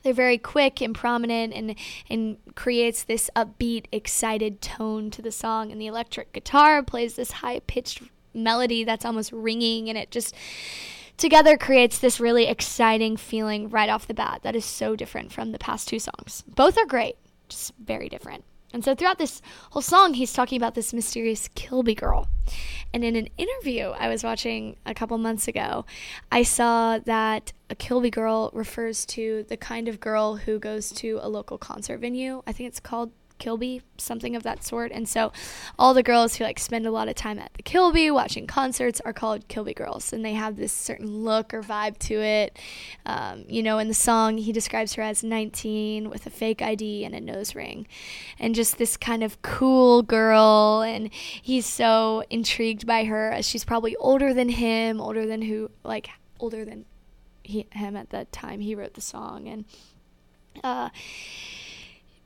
they're 0.04 0.14
very 0.14 0.38
quick 0.38 0.82
and 0.82 0.96
prominent 0.96 1.54
and 1.54 1.76
and 2.10 2.38
creates 2.56 3.04
this 3.04 3.30
upbeat 3.36 3.86
excited 3.92 4.62
tone 4.62 5.12
to 5.12 5.22
the 5.22 5.32
song. 5.32 5.72
And 5.72 5.80
the 5.80 5.88
electric 5.88 6.34
guitar 6.34 6.84
plays 6.84 7.16
this 7.16 7.32
high 7.32 7.60
pitched 7.60 8.02
melody 8.34 8.84
that's 8.84 9.06
almost 9.06 9.32
ringing 9.32 9.90
and 9.90 9.98
it 9.98 10.10
just 10.10 10.34
together 11.18 11.58
creates 11.58 12.00
this 12.00 12.20
really 12.20 12.48
exciting 12.48 13.18
feeling 13.18 13.70
right 13.70 13.90
off 13.90 14.08
the 14.08 14.14
bat 14.14 14.40
that 14.44 14.56
is 14.56 14.64
so 14.64 14.96
different 14.96 15.32
from 15.32 15.52
the 15.52 15.60
past 15.60 15.88
two 15.88 16.00
songs. 16.00 16.44
Both 16.48 16.78
are 16.78 16.86
great 16.86 17.18
just 17.50 17.74
very 17.78 18.08
different 18.08 18.46
and 18.74 18.84
so 18.84 18.96
throughout 18.96 19.18
this 19.18 19.42
whole 19.72 19.82
song, 19.82 20.14
he's 20.14 20.34
talking 20.34 20.58
about 20.58 20.76
this 20.76 20.94
mysterious 20.94 21.50
Kilby 21.56 21.96
girl. 21.96 22.28
And 22.94 23.04
in 23.04 23.16
an 23.16 23.30
interview 23.38 23.90
I 23.90 24.10
was 24.10 24.24
watching 24.24 24.76
a 24.86 24.94
couple 24.94 25.18
months 25.18 25.48
ago, 25.48 25.86
I 26.32 26.44
saw 26.44 27.00
that 27.00 27.54
a 27.70 27.76
Kilby 27.76 28.10
girl 28.10 28.50
refers 28.54 29.06
to 29.08 29.46
the 29.48 29.58
kind 29.58 29.88
of 29.88 30.00
girl 30.00 30.36
who 30.36 30.60
goes 30.60 30.92
to 30.94 31.20
a 31.22 31.30
local 31.30 31.58
concert 31.58 32.00
venue. 32.00 32.44
I 32.46 32.52
think 32.52 32.68
it's 32.68 32.80
called 32.80 33.12
Kilby, 33.42 33.82
something 33.98 34.36
of 34.36 34.44
that 34.44 34.64
sort. 34.64 34.92
And 34.92 35.10
so 35.10 35.34
all 35.80 35.96
the 35.96 36.04
girls 36.04 36.36
who 36.36 36.44
like 36.44 36.60
spend 36.60 36.86
a 36.86 36.92
lot 36.92 37.10
of 37.10 37.16
time 37.16 37.40
at 37.40 37.52
the 37.56 37.64
Kilby 37.64 38.12
watching 38.12 38.46
concerts 38.46 39.02
are 39.02 39.14
called 39.14 39.48
Kilby 39.48 39.74
girls. 39.74 40.14
And 40.14 40.24
they 40.24 40.34
have 40.34 40.58
this 40.58 40.72
certain 40.72 41.24
look 41.24 41.52
or 41.52 41.64
vibe 41.64 41.98
to 42.00 42.22
it. 42.22 42.60
Um, 43.08 43.46
you 43.48 43.64
know, 43.64 43.80
in 43.80 43.88
the 43.88 43.96
song, 43.96 44.38
he 44.38 44.52
describes 44.52 44.94
her 44.94 45.02
as 45.02 45.24
19 45.24 46.12
with 46.12 46.28
a 46.28 46.30
fake 46.30 46.62
ID 46.62 47.04
and 47.04 47.16
a 47.16 47.20
nose 47.20 47.56
ring. 47.56 47.88
And 48.38 48.54
just 48.54 48.78
this 48.78 48.96
kind 48.96 49.24
of 49.24 49.42
cool 49.42 50.04
girl. 50.04 50.84
And 50.86 51.12
he's 51.12 51.66
so 51.66 52.24
intrigued 52.30 52.86
by 52.86 53.06
her 53.06 53.32
as 53.32 53.48
she's 53.48 53.66
probably 53.66 53.96
older 53.96 54.36
than 54.36 54.50
him, 54.50 55.02
older 55.02 55.26
than 55.26 55.42
who, 55.42 55.72
like, 55.84 56.10
older 56.40 56.64
than 56.64 56.86
he, 57.42 57.66
him 57.72 57.96
at 57.98 58.12
that 58.12 58.32
time 58.32 58.60
he 58.60 58.76
wrote 58.76 58.94
the 58.94 59.02
song. 59.02 59.48
And, 59.48 59.66
uh, 60.64 60.90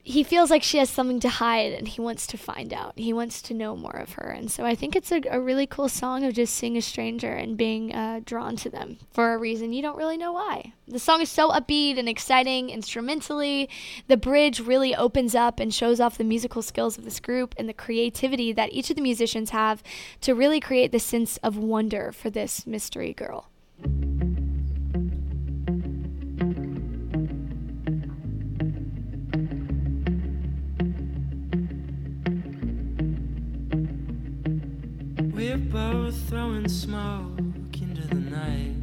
he 0.07 0.23
feels 0.23 0.51
like 0.51 0.61
she 0.61 0.77
has 0.77 0.87
something 0.87 1.19
to 1.19 1.27
hide 1.27 1.73
and 1.73 1.87
he 1.87 1.99
wants 1.99 2.27
to 2.27 2.37
find 2.37 2.71
out. 2.71 2.93
He 2.95 3.11
wants 3.11 3.41
to 3.41 3.55
know 3.55 3.75
more 3.75 3.95
of 3.95 4.13
her. 4.13 4.29
And 4.29 4.51
so 4.51 4.63
I 4.63 4.75
think 4.75 4.95
it's 4.95 5.11
a, 5.11 5.19
a 5.31 5.39
really 5.39 5.65
cool 5.65 5.89
song 5.89 6.23
of 6.23 6.35
just 6.35 6.53
seeing 6.53 6.77
a 6.77 6.81
stranger 6.81 7.31
and 7.31 7.57
being 7.57 7.91
uh, 7.91 8.21
drawn 8.23 8.55
to 8.57 8.69
them 8.69 8.99
for 9.11 9.33
a 9.33 9.37
reason 9.39 9.73
you 9.73 9.81
don't 9.81 9.97
really 9.97 10.15
know 10.15 10.31
why. 10.31 10.73
The 10.87 10.99
song 10.99 11.21
is 11.21 11.29
so 11.29 11.49
upbeat 11.49 11.97
and 11.97 12.07
exciting 12.07 12.69
instrumentally. 12.69 13.67
The 14.07 14.15
bridge 14.15 14.59
really 14.59 14.95
opens 14.95 15.33
up 15.33 15.59
and 15.59 15.73
shows 15.73 15.99
off 15.99 16.19
the 16.19 16.23
musical 16.23 16.61
skills 16.61 16.99
of 16.99 17.03
this 17.03 17.19
group 17.19 17.55
and 17.57 17.67
the 17.67 17.73
creativity 17.73 18.53
that 18.53 18.73
each 18.73 18.91
of 18.91 18.95
the 18.95 19.01
musicians 19.01 19.49
have 19.49 19.81
to 20.21 20.35
really 20.35 20.59
create 20.59 20.91
the 20.91 20.99
sense 20.99 21.37
of 21.37 21.57
wonder 21.57 22.11
for 22.11 22.29
this 22.29 22.67
mystery 22.67 23.11
girl. 23.11 23.49
We're 35.35 35.57
both 35.57 36.15
throwing 36.29 36.69
smoke 36.69 37.37
into 37.81 38.07
the 38.07 38.15
night. 38.15 38.77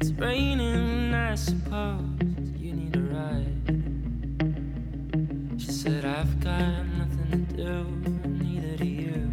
It's 0.00 0.10
raining, 0.12 1.12
I 1.12 1.34
suppose 1.34 2.00
you 2.56 2.72
need 2.72 2.96
a 2.96 3.00
ride. 3.00 3.60
She 5.60 5.70
said, 5.70 6.06
I've 6.06 6.40
got 6.40 6.82
nothing 6.96 7.46
to 7.46 7.56
do, 7.56 7.84
neither 8.42 8.76
do 8.78 8.86
you. 8.86 9.30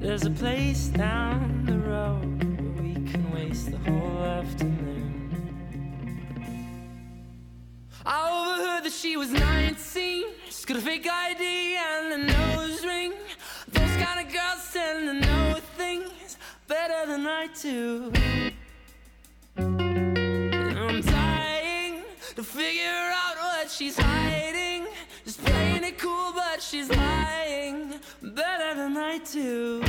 There's 0.00 0.26
a 0.26 0.30
place 0.32 0.88
down 0.88 1.64
the 1.64 1.78
road 1.78 2.42
where 2.42 2.82
we 2.82 2.94
can 2.94 3.30
waste 3.32 3.70
the 3.70 3.78
whole 3.78 4.24
afternoon. 4.24 5.30
I 8.04 8.28
overheard 8.28 8.82
that 8.82 8.92
she 8.92 9.16
was 9.16 9.30
19. 9.30 10.31
Got 10.64 10.76
a 10.76 10.80
fake 10.80 11.08
ID 11.10 11.76
and 11.76 12.12
a 12.12 12.18
nose 12.32 12.84
ring. 12.84 13.12
Those 13.72 13.96
kind 13.96 14.24
of 14.24 14.32
girls 14.32 14.72
tend 14.72 15.08
to 15.08 15.14
know 15.26 15.58
things 15.76 16.38
better 16.68 17.04
than 17.04 17.26
I 17.26 17.48
do. 17.60 18.12
I'm 19.56 21.00
dying 21.02 22.04
to 22.36 22.42
figure 22.44 23.12
out 23.12 23.36
what 23.38 23.70
she's 23.70 23.98
hiding. 23.98 24.86
Just 25.24 25.44
playing 25.44 25.82
it 25.82 25.98
cool, 25.98 26.32
but 26.32 26.62
she's 26.62 26.88
lying 26.88 27.94
better 28.22 28.74
than 28.76 28.96
I 28.96 29.18
do. 29.18 29.82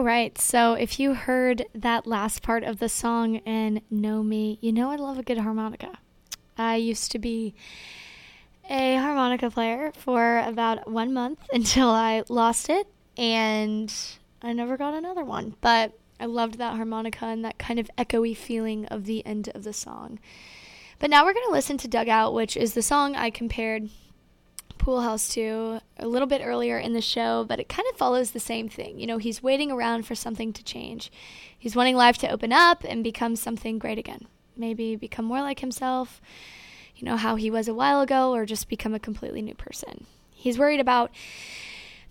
All 0.00 0.06
right. 0.06 0.38
So 0.38 0.72
if 0.72 0.98
you 0.98 1.12
heard 1.12 1.66
that 1.74 2.06
last 2.06 2.40
part 2.40 2.64
of 2.64 2.78
the 2.78 2.88
song 2.88 3.36
and 3.44 3.82
know 3.90 4.22
me, 4.22 4.56
you 4.62 4.72
know 4.72 4.90
I 4.90 4.96
love 4.96 5.18
a 5.18 5.22
good 5.22 5.36
harmonica. 5.36 5.98
I 6.56 6.76
used 6.76 7.12
to 7.12 7.18
be 7.18 7.52
a 8.70 8.96
harmonica 8.96 9.50
player 9.50 9.92
for 9.94 10.38
about 10.38 10.90
one 10.90 11.12
month 11.12 11.40
until 11.52 11.90
I 11.90 12.22
lost 12.30 12.70
it 12.70 12.86
and 13.18 13.94
I 14.40 14.54
never 14.54 14.78
got 14.78 14.94
another 14.94 15.22
one. 15.22 15.56
But 15.60 15.92
I 16.18 16.24
loved 16.24 16.56
that 16.56 16.76
harmonica 16.76 17.26
and 17.26 17.44
that 17.44 17.58
kind 17.58 17.78
of 17.78 17.90
echoey 17.98 18.34
feeling 18.34 18.86
of 18.86 19.04
the 19.04 19.24
end 19.26 19.50
of 19.54 19.64
the 19.64 19.74
song. 19.74 20.18
But 20.98 21.10
now 21.10 21.26
we're 21.26 21.34
going 21.34 21.48
to 21.48 21.52
listen 21.52 21.76
to 21.76 21.88
Dugout, 21.88 22.32
which 22.32 22.56
is 22.56 22.72
the 22.72 22.80
song 22.80 23.16
I 23.16 23.28
compared 23.28 23.90
House 24.98 25.28
to 25.34 25.80
a 25.96 26.08
little 26.08 26.26
bit 26.26 26.42
earlier 26.44 26.76
in 26.76 26.92
the 26.92 27.00
show, 27.00 27.44
but 27.48 27.60
it 27.60 27.68
kind 27.68 27.86
of 27.90 27.96
follows 27.96 28.32
the 28.32 28.40
same 28.40 28.68
thing. 28.68 28.98
You 28.98 29.06
know, 29.06 29.18
he's 29.18 29.44
waiting 29.44 29.70
around 29.70 30.06
for 30.06 30.16
something 30.16 30.52
to 30.52 30.64
change. 30.64 31.12
He's 31.56 31.76
wanting 31.76 31.94
life 31.94 32.18
to 32.18 32.28
open 32.28 32.52
up 32.52 32.84
and 32.84 33.04
become 33.04 33.36
something 33.36 33.78
great 33.78 33.98
again. 33.98 34.26
Maybe 34.56 34.96
become 34.96 35.24
more 35.24 35.40
like 35.40 35.60
himself, 35.60 36.20
you 36.96 37.04
know, 37.04 37.16
how 37.16 37.36
he 37.36 37.50
was 37.50 37.68
a 37.68 37.74
while 37.74 38.00
ago, 38.00 38.34
or 38.34 38.44
just 38.44 38.68
become 38.68 38.92
a 38.92 38.98
completely 38.98 39.40
new 39.40 39.54
person. 39.54 40.06
He's 40.32 40.58
worried 40.58 40.80
about 40.80 41.12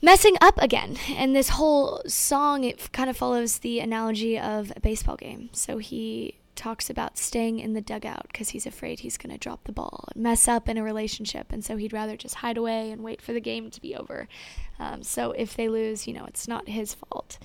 messing 0.01 0.35
up 0.39 0.57
again. 0.61 0.97
And 1.09 1.35
this 1.35 1.49
whole 1.49 2.01
song, 2.07 2.63
it 2.63 2.91
kind 2.93 3.09
of 3.09 3.17
follows 3.17 3.59
the 3.59 3.79
analogy 3.81 4.39
of 4.39 4.71
a 4.75 4.79
baseball 4.79 5.17
game. 5.17 5.49
So 5.51 5.77
he 5.79 6.38
talks 6.59 6.89
about 6.89 7.17
staying 7.17 7.59
in 7.59 7.73
the 7.73 7.81
dugout 7.81 8.27
because 8.27 8.49
he's 8.49 8.65
afraid 8.65 8.99
he's 8.99 9.17
going 9.17 9.31
to 9.31 9.37
drop 9.37 9.63
the 9.63 9.71
ball 9.71 10.09
and 10.13 10.21
mess 10.21 10.47
up 10.47 10.67
in 10.67 10.77
a 10.77 10.83
relationship. 10.83 11.53
And 11.53 11.63
so 11.63 11.77
he'd 11.77 11.93
rather 11.93 12.17
just 12.17 12.35
hide 12.35 12.57
away 12.57 12.91
and 12.91 13.01
wait 13.01 13.21
for 13.21 13.31
the 13.31 13.39
game 13.39 13.71
to 13.71 13.81
be 13.81 13.95
over. 13.95 14.27
Um, 14.77 15.01
so 15.01 15.31
if 15.31 15.55
they 15.55 15.69
lose, 15.69 16.05
you 16.05 16.13
know, 16.13 16.25
it's 16.25 16.47
not 16.47 16.67
his 16.67 16.93
fault. 16.93 17.39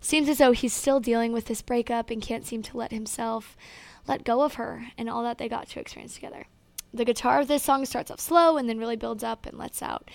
Seems 0.00 0.28
as 0.28 0.38
though 0.38 0.52
he's 0.52 0.72
still 0.72 0.98
dealing 0.98 1.32
with 1.32 1.46
this 1.46 1.62
breakup 1.62 2.10
and 2.10 2.20
can't 2.20 2.44
seem 2.44 2.62
to 2.62 2.76
let 2.76 2.90
himself 2.90 3.56
let 4.08 4.24
go 4.24 4.42
of 4.42 4.54
her 4.54 4.88
and 4.98 5.08
all 5.08 5.22
that 5.22 5.38
they 5.38 5.48
got 5.48 5.68
to 5.68 5.80
experience 5.80 6.14
together. 6.14 6.46
The 6.92 7.04
guitar 7.04 7.40
of 7.40 7.46
this 7.46 7.62
song 7.62 7.84
starts 7.84 8.10
off 8.10 8.20
slow 8.20 8.56
and 8.56 8.68
then 8.68 8.78
really 8.78 8.96
builds 8.96 9.22
up 9.22 9.46
and 9.46 9.56
lets 9.56 9.82
out 9.82 10.10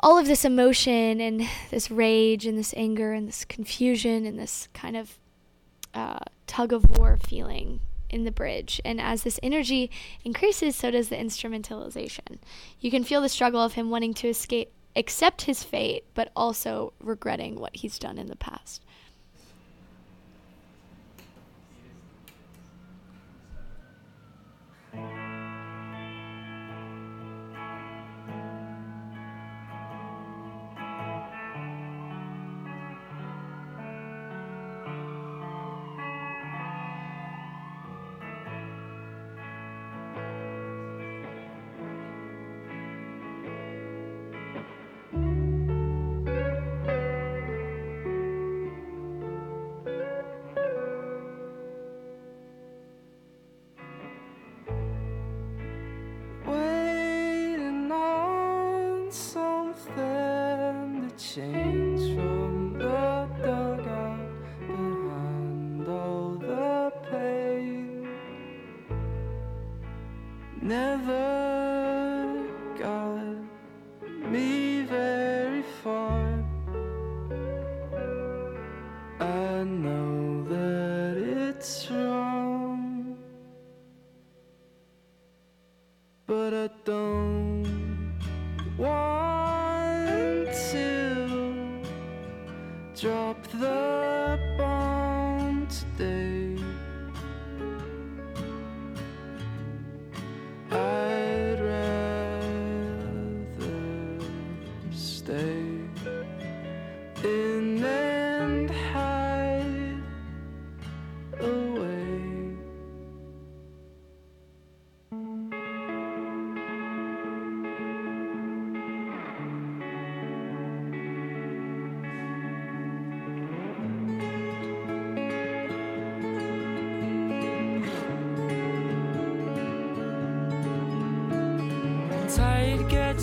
all 0.00 0.16
of 0.16 0.26
this 0.26 0.44
emotion 0.44 1.20
and 1.20 1.46
this 1.70 1.90
rage 1.90 2.46
and 2.46 2.56
this 2.56 2.72
anger 2.76 3.12
and 3.12 3.28
this 3.28 3.44
confusion 3.44 4.24
and 4.24 4.38
this 4.38 4.68
kind 4.72 4.96
of 4.96 5.18
uh, 5.94 6.18
tug 6.46 6.72
of 6.72 6.98
war 6.98 7.16
feeling 7.16 7.80
in 8.10 8.24
the 8.24 8.30
bridge. 8.30 8.80
And 8.84 9.00
as 9.00 9.22
this 9.22 9.40
energy 9.42 9.90
increases, 10.24 10.76
so 10.76 10.90
does 10.90 11.08
the 11.08 11.16
instrumentalization. 11.16 12.38
You 12.80 12.90
can 12.90 13.04
feel 13.04 13.20
the 13.20 13.28
struggle 13.28 13.60
of 13.60 13.74
him 13.74 13.90
wanting 13.90 14.14
to 14.14 14.28
escape, 14.28 14.72
accept 14.94 15.42
his 15.42 15.62
fate, 15.62 16.04
but 16.14 16.30
also 16.36 16.92
regretting 17.00 17.58
what 17.58 17.76
he's 17.76 17.98
done 17.98 18.18
in 18.18 18.28
the 18.28 18.36
past. 18.36 18.83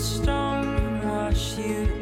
Strong 0.02 1.00
wash 1.04 1.58
you 1.58 2.01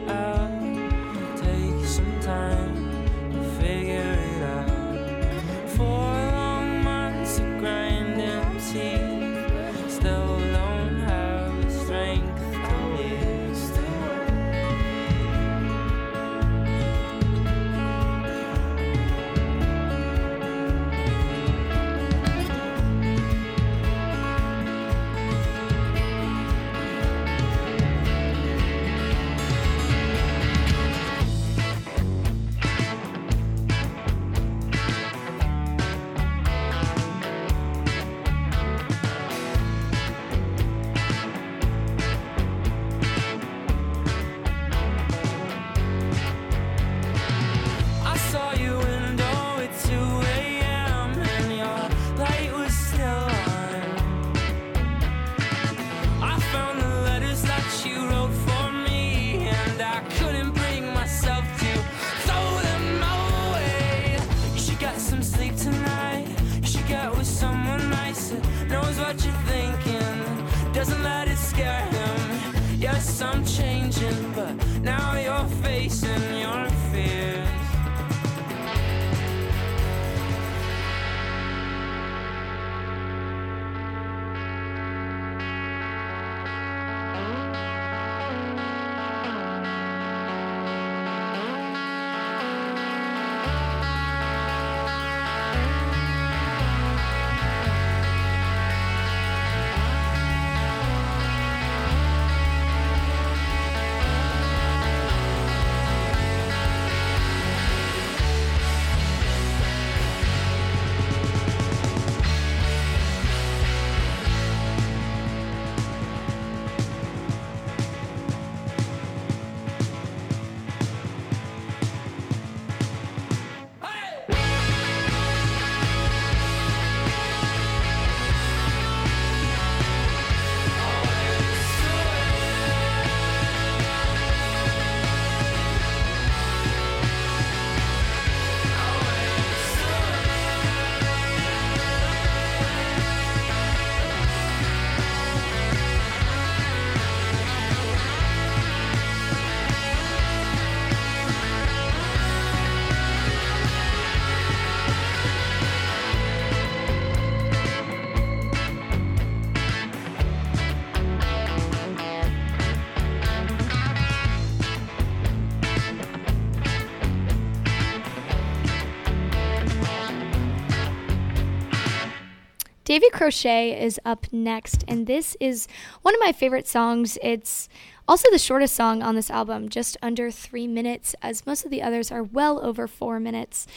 David 172.91 173.13
Crochet 173.13 173.81
is 173.81 174.01
up 174.05 174.27
next, 174.33 174.85
and 174.89 175.07
this 175.07 175.37
is 175.39 175.69
one 176.03 176.13
of 176.13 176.19
my 176.19 176.33
favorite 176.33 176.67
songs. 176.67 177.19
It's 177.23 177.69
also 178.09 178.29
the 178.33 178.37
shortest 178.37 178.75
song 178.75 179.01
on 179.01 179.15
this 179.15 179.31
album, 179.31 179.69
just 179.69 179.97
under 180.03 180.29
three 180.33 180.67
minutes, 180.67 181.15
as 181.23 181.47
most 181.47 181.65
of 181.65 181.71
the 181.71 181.83
others 181.83 182.11
are 182.11 182.25
well 182.25 182.59
over 182.67 182.89
four 182.89 183.21
minutes. 183.21 183.69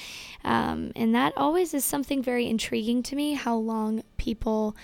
Um, 0.44 0.94
and 0.96 1.14
that 1.14 1.32
always 1.38 1.76
is 1.76 1.86
something 1.86 2.24
very 2.24 2.48
intriguing 2.48 3.04
to 3.04 3.16
me 3.16 3.34
how 3.34 3.56
long 3.56 4.02
people 4.18 4.76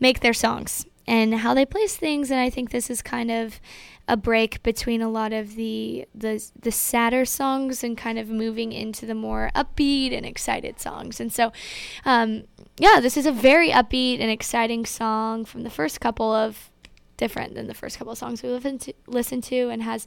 make 0.00 0.20
their 0.20 0.32
songs 0.32 0.86
and 1.06 1.34
how 1.34 1.52
they 1.52 1.66
place 1.66 1.96
things. 1.96 2.30
And 2.30 2.40
I 2.40 2.48
think 2.48 2.70
this 2.70 2.88
is 2.88 3.02
kind 3.02 3.30
of 3.30 3.60
a 4.06 4.16
break 4.16 4.62
between 4.62 5.02
a 5.02 5.08
lot 5.08 5.32
of 5.32 5.54
the 5.54 6.06
the 6.14 6.44
the 6.60 6.72
sadder 6.72 7.24
songs 7.24 7.84
and 7.84 7.96
kind 7.96 8.18
of 8.18 8.28
moving 8.28 8.72
into 8.72 9.06
the 9.06 9.14
more 9.14 9.50
upbeat 9.54 10.12
and 10.16 10.26
excited 10.26 10.80
songs. 10.80 11.20
And 11.20 11.32
so, 11.32 11.52
um, 12.04 12.44
yeah, 12.80 12.98
this 12.98 13.18
is 13.18 13.26
a 13.26 13.32
very 13.32 13.70
upbeat 13.70 14.20
and 14.20 14.30
exciting 14.30 14.86
song 14.86 15.44
from 15.44 15.64
the 15.64 15.70
first 15.70 16.00
couple 16.00 16.32
of 16.32 16.70
different 17.18 17.54
than 17.54 17.66
the 17.66 17.74
first 17.74 17.98
couple 17.98 18.12
of 18.12 18.18
songs 18.18 18.42
we 18.42 18.48
listened 18.48 18.80
to, 18.80 18.94
listened 19.06 19.44
to 19.44 19.68
and 19.68 19.82
has 19.82 20.06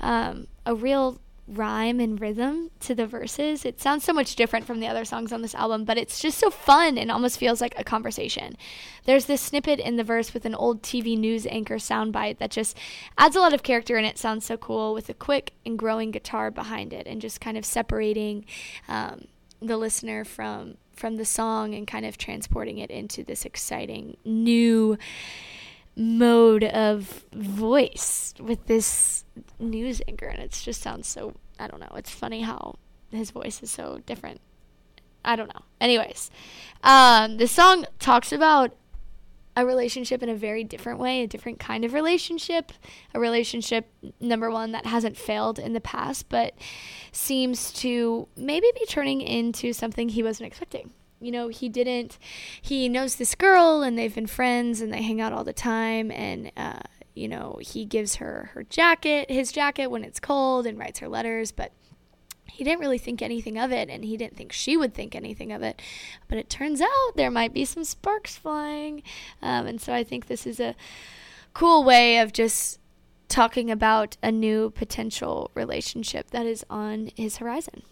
um, 0.00 0.46
a 0.64 0.72
real 0.72 1.20
rhyme 1.48 1.98
and 1.98 2.20
rhythm 2.20 2.70
to 2.78 2.94
the 2.94 3.08
verses. 3.08 3.64
It 3.64 3.80
sounds 3.80 4.04
so 4.04 4.12
much 4.12 4.36
different 4.36 4.64
from 4.64 4.78
the 4.78 4.86
other 4.86 5.04
songs 5.04 5.32
on 5.32 5.42
this 5.42 5.56
album, 5.56 5.84
but 5.84 5.98
it's 5.98 6.20
just 6.20 6.38
so 6.38 6.48
fun 6.48 6.96
and 6.96 7.10
almost 7.10 7.38
feels 7.38 7.60
like 7.60 7.74
a 7.76 7.82
conversation. 7.82 8.56
There's 9.04 9.24
this 9.24 9.40
snippet 9.40 9.80
in 9.80 9.96
the 9.96 10.04
verse 10.04 10.32
with 10.32 10.46
an 10.46 10.54
old 10.54 10.80
TV 10.82 11.18
news 11.18 11.44
anchor 11.48 11.78
soundbite 11.78 12.38
that 12.38 12.52
just 12.52 12.78
adds 13.18 13.34
a 13.34 13.40
lot 13.40 13.52
of 13.52 13.64
character 13.64 13.96
and 13.96 14.06
it 14.06 14.16
sounds 14.16 14.46
so 14.46 14.56
cool 14.56 14.94
with 14.94 15.08
a 15.08 15.14
quick 15.14 15.54
and 15.66 15.76
growing 15.76 16.12
guitar 16.12 16.52
behind 16.52 16.92
it 16.92 17.08
and 17.08 17.20
just 17.20 17.40
kind 17.40 17.58
of 17.58 17.64
separating 17.64 18.44
um, 18.86 19.24
the 19.60 19.76
listener 19.76 20.24
from 20.24 20.76
from 20.92 21.16
the 21.16 21.24
song 21.24 21.74
and 21.74 21.86
kind 21.86 22.06
of 22.06 22.18
transporting 22.18 22.78
it 22.78 22.90
into 22.90 23.24
this 23.24 23.44
exciting 23.44 24.16
new 24.24 24.98
mode 25.96 26.64
of 26.64 27.24
voice 27.32 28.34
with 28.40 28.66
this 28.66 29.24
news 29.58 30.00
anchor 30.08 30.26
and 30.26 30.40
it 30.42 30.50
just 30.50 30.80
sounds 30.80 31.06
so 31.06 31.34
I 31.58 31.66
don't 31.68 31.80
know. 31.80 31.92
It's 31.96 32.10
funny 32.10 32.42
how 32.42 32.76
his 33.10 33.30
voice 33.30 33.62
is 33.62 33.70
so 33.70 34.00
different. 34.06 34.40
I 35.24 35.36
don't 35.36 35.48
know. 35.48 35.62
Anyways, 35.80 36.30
um, 36.82 37.36
the 37.36 37.46
song 37.46 37.86
talks 38.00 38.32
about 38.32 38.74
a 39.56 39.66
relationship 39.66 40.22
in 40.22 40.28
a 40.28 40.34
very 40.34 40.64
different 40.64 40.98
way, 40.98 41.22
a 41.22 41.26
different 41.26 41.58
kind 41.58 41.84
of 41.84 41.92
relationship, 41.92 42.72
a 43.14 43.20
relationship 43.20 43.92
number 44.20 44.50
one 44.50 44.72
that 44.72 44.86
hasn't 44.86 45.16
failed 45.16 45.58
in 45.58 45.72
the 45.72 45.80
past, 45.80 46.28
but 46.28 46.54
seems 47.12 47.72
to 47.72 48.28
maybe 48.36 48.66
be 48.74 48.86
turning 48.86 49.20
into 49.20 49.72
something 49.72 50.08
he 50.08 50.22
wasn't 50.22 50.46
expecting 50.46 50.92
you 51.22 51.30
know, 51.30 51.48
he 51.48 51.68
didn't, 51.68 52.18
he 52.60 52.88
knows 52.88 53.14
this 53.14 53.34
girl 53.34 53.82
and 53.82 53.96
they've 53.96 54.14
been 54.14 54.26
friends 54.26 54.80
and 54.80 54.92
they 54.92 55.02
hang 55.02 55.20
out 55.20 55.32
all 55.32 55.44
the 55.44 55.52
time. 55.52 56.10
And, 56.10 56.50
uh, 56.56 56.80
you 57.14 57.28
know, 57.28 57.58
he 57.60 57.84
gives 57.84 58.16
her 58.16 58.50
her 58.54 58.64
jacket, 58.64 59.30
his 59.30 59.52
jacket 59.52 59.86
when 59.86 60.04
it's 60.04 60.18
cold 60.18 60.66
and 60.66 60.78
writes 60.78 60.98
her 60.98 61.08
letters, 61.08 61.52
but 61.52 61.72
he 62.52 62.64
didn't 62.64 62.80
really 62.80 62.98
think 62.98 63.22
anything 63.22 63.58
of 63.58 63.72
it 63.72 63.88
and 63.88 64.04
he 64.04 64.16
didn't 64.16 64.36
think 64.36 64.52
she 64.52 64.76
would 64.76 64.94
think 64.94 65.14
anything 65.14 65.52
of 65.52 65.62
it. 65.62 65.80
But 66.28 66.38
it 66.38 66.50
turns 66.50 66.80
out 66.80 67.16
there 67.16 67.30
might 67.30 67.54
be 67.54 67.64
some 67.64 67.84
sparks 67.84 68.36
flying. 68.36 69.02
Um, 69.40 69.66
and 69.66 69.80
so 69.80 69.94
I 69.94 70.04
think 70.04 70.26
this 70.26 70.46
is 70.46 70.60
a 70.60 70.74
cool 71.54 71.82
way 71.82 72.18
of 72.18 72.32
just 72.32 72.78
talking 73.28 73.70
about 73.70 74.18
a 74.22 74.30
new 74.30 74.70
potential 74.70 75.50
relationship 75.54 76.30
that 76.30 76.44
is 76.44 76.64
on 76.68 77.10
his 77.16 77.38
horizon. 77.38 77.82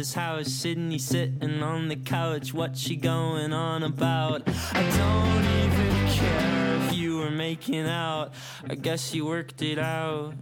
Mother's 0.00 0.14
house, 0.14 0.48
Sydney 0.48 0.96
sitting 0.96 1.62
on 1.62 1.88
the 1.88 1.96
couch. 1.96 2.54
What 2.54 2.74
she 2.74 2.96
going 2.96 3.52
on 3.52 3.82
about? 3.82 4.42
I 4.72 4.82
don't 4.96 5.44
even 5.44 6.08
care 6.08 6.76
if 6.86 6.94
you 6.94 7.18
were 7.18 7.30
making 7.30 7.86
out. 7.86 8.32
I 8.66 8.76
guess 8.76 9.12
you 9.14 9.26
worked 9.26 9.60
it 9.60 9.78
out, 9.78 10.32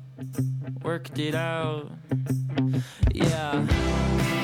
worked 0.85 1.19
it 1.19 1.35
out. 1.35 1.91
Yeah. 3.13 4.38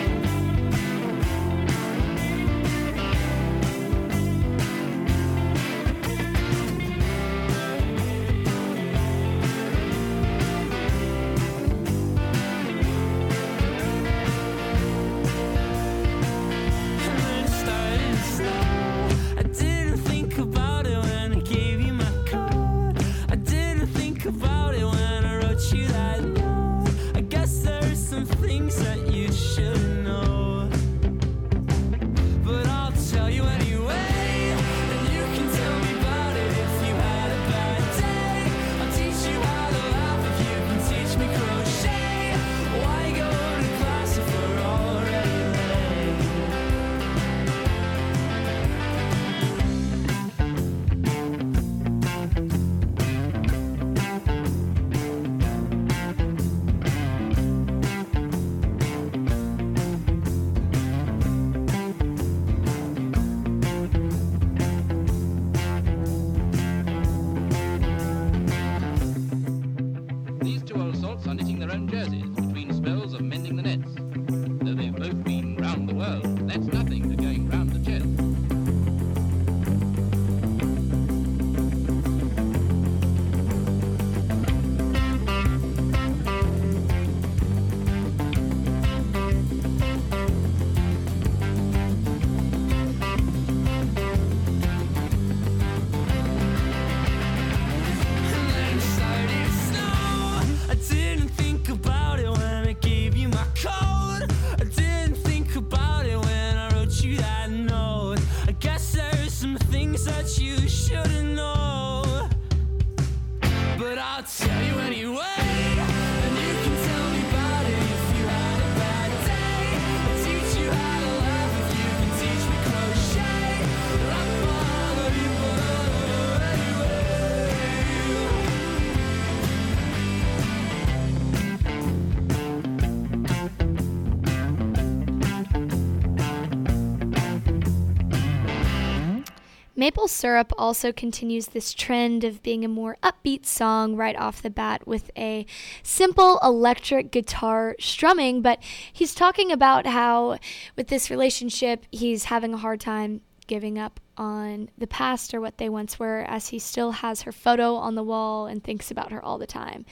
Maple 139.77 140.07
Syrup 140.07 140.53
also 140.57 140.93
continues 140.93 141.49
this 141.49 141.75
trend 141.75 142.23
of 142.23 142.43
being 142.43 142.65
a 142.65 142.69
more 142.69 142.97
upbeat 143.03 143.45
song 143.45 143.97
right 143.97 144.17
off 144.17 144.41
the 144.41 144.51
bat 144.51 144.87
with 144.87 145.11
a 145.17 145.47
simple 145.83 146.39
electric 146.45 147.11
guitar 147.11 147.75
strumming, 147.81 148.41
but 148.41 148.63
he's 148.93 149.15
talking 149.15 149.51
about 149.51 149.87
how 149.87 150.39
with 150.77 150.89
this 150.89 151.11
relationship 151.11 151.87
he's 151.91 152.25
having 152.25 152.55
a 152.55 152.59
hard 152.59 152.81
time 152.81 153.21
giving 153.47 153.79
up 153.79 153.99
on 154.17 154.71
the 154.79 154.87
past 154.87 155.35
or 155.35 155.41
what 155.41 155.59
they 155.59 155.69
once 155.69 155.99
were 155.99 156.21
as 156.29 156.49
he 156.49 156.59
still 156.59 156.93
has 156.93 157.23
her 157.23 157.33
photo 157.33 157.75
on 157.75 157.97
the 157.97 158.03
wall 158.03 158.47
and 158.47 158.63
thinks 158.63 158.91
about 158.91 159.11
her 159.11 159.23
all 159.25 159.39
the 159.39 159.47
time. 159.47 159.85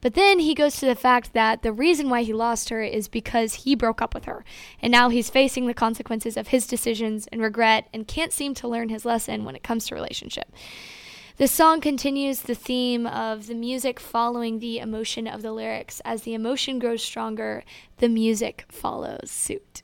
But 0.00 0.14
then 0.14 0.38
he 0.38 0.54
goes 0.54 0.76
to 0.76 0.86
the 0.86 0.94
fact 0.94 1.32
that 1.34 1.62
the 1.62 1.72
reason 1.72 2.08
why 2.08 2.22
he 2.22 2.32
lost 2.32 2.70
her 2.70 2.82
is 2.82 3.08
because 3.08 3.54
he 3.54 3.74
broke 3.74 4.00
up 4.00 4.14
with 4.14 4.24
her. 4.24 4.44
And 4.80 4.90
now 4.90 5.08
he's 5.08 5.30
facing 5.30 5.66
the 5.66 5.74
consequences 5.74 6.36
of 6.36 6.48
his 6.48 6.66
decisions 6.66 7.26
and 7.30 7.42
regret 7.42 7.88
and 7.92 8.08
can't 8.08 8.32
seem 8.32 8.54
to 8.54 8.68
learn 8.68 8.88
his 8.88 9.04
lesson 9.04 9.44
when 9.44 9.56
it 9.56 9.62
comes 9.62 9.86
to 9.86 9.94
relationship. 9.94 10.50
The 11.36 11.48
song 11.48 11.80
continues 11.80 12.42
the 12.42 12.54
theme 12.54 13.06
of 13.06 13.46
the 13.46 13.54
music 13.54 13.98
following 13.98 14.58
the 14.58 14.78
emotion 14.78 15.26
of 15.26 15.42
the 15.42 15.52
lyrics. 15.52 16.00
As 16.04 16.22
the 16.22 16.34
emotion 16.34 16.78
grows 16.78 17.02
stronger, 17.02 17.64
the 17.96 18.08
music 18.08 18.66
follows 18.68 19.30
suit. 19.30 19.82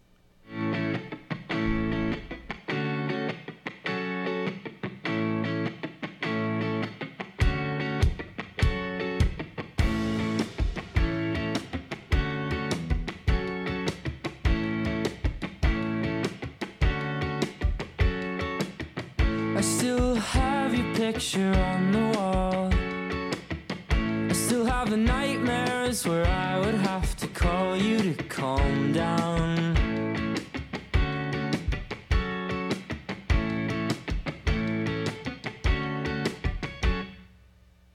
Picture 21.13 21.55
on 21.71 21.93
the 21.93 22.19
wall. 22.19 22.69
I 24.29 24.33
still 24.33 24.65
have 24.65 24.91
the 24.91 24.97
nightmares 24.97 26.05
where 26.05 26.27
I 26.27 26.59
would 26.59 26.75
have 26.75 27.17
to 27.19 27.29
call 27.29 27.77
you 27.77 27.99
to 28.13 28.25
calm 28.25 28.93
down. 28.93 29.77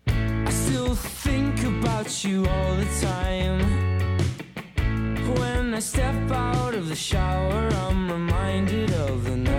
I 0.07 0.51
still 0.51 0.95
think 0.95 1.65
about 1.65 2.23
you 2.23 2.47
all 2.47 2.75
the 2.75 2.89
time. 3.01 3.59
When 5.35 5.73
I 5.73 5.79
step 5.79 6.31
out 6.31 6.73
of 6.75 6.87
the 6.87 6.95
shower, 6.95 7.67
I'm 7.83 8.09
reminded 8.09 8.93
of 8.93 9.25
the 9.25 9.35
night 9.35 9.50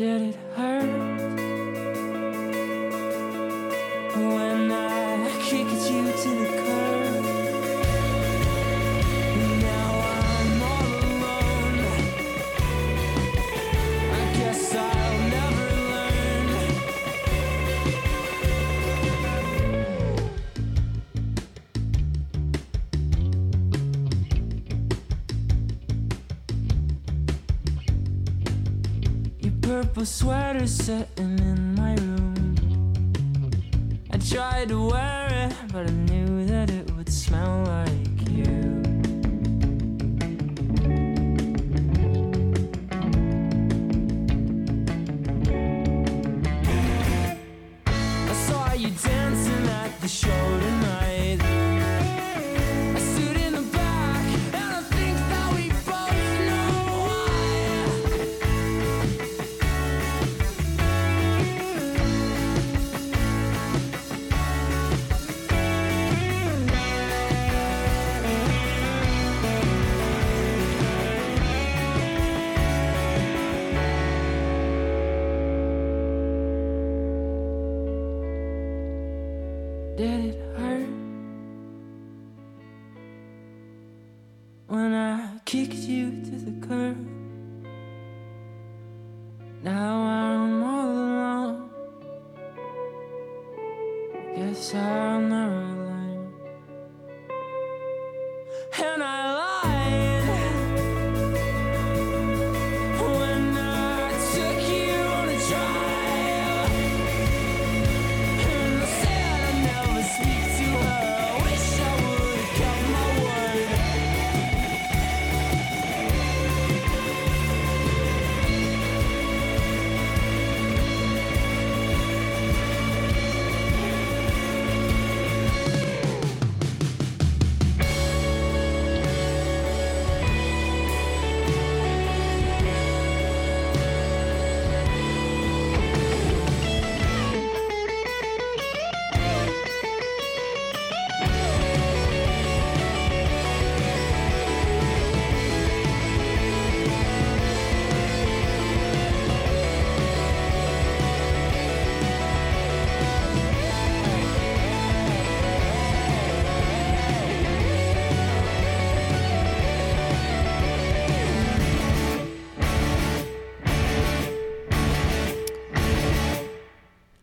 Did 0.00 0.22
it 0.22 0.34
hurt 0.54 0.69
sweater 30.04 30.66
sitting 30.66 31.38
in 31.38 31.59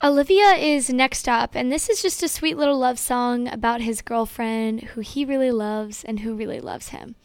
Olivia 0.04 0.52
is 0.52 0.92
next 0.92 1.28
up, 1.28 1.56
and 1.56 1.72
this 1.72 1.90
is 1.90 2.04
just 2.04 2.22
a 2.22 2.28
sweet 2.28 2.56
little 2.56 2.78
love 2.78 3.00
song 3.00 3.48
about 3.48 3.82
his 3.82 4.04
girlfriend 4.04 4.84
who 4.84 5.02
he 5.02 5.26
really 5.26 5.50
loves 5.50 6.04
and 6.04 6.20
who 6.20 6.36
really 6.36 6.60
loves 6.60 6.90
him. 6.90 7.16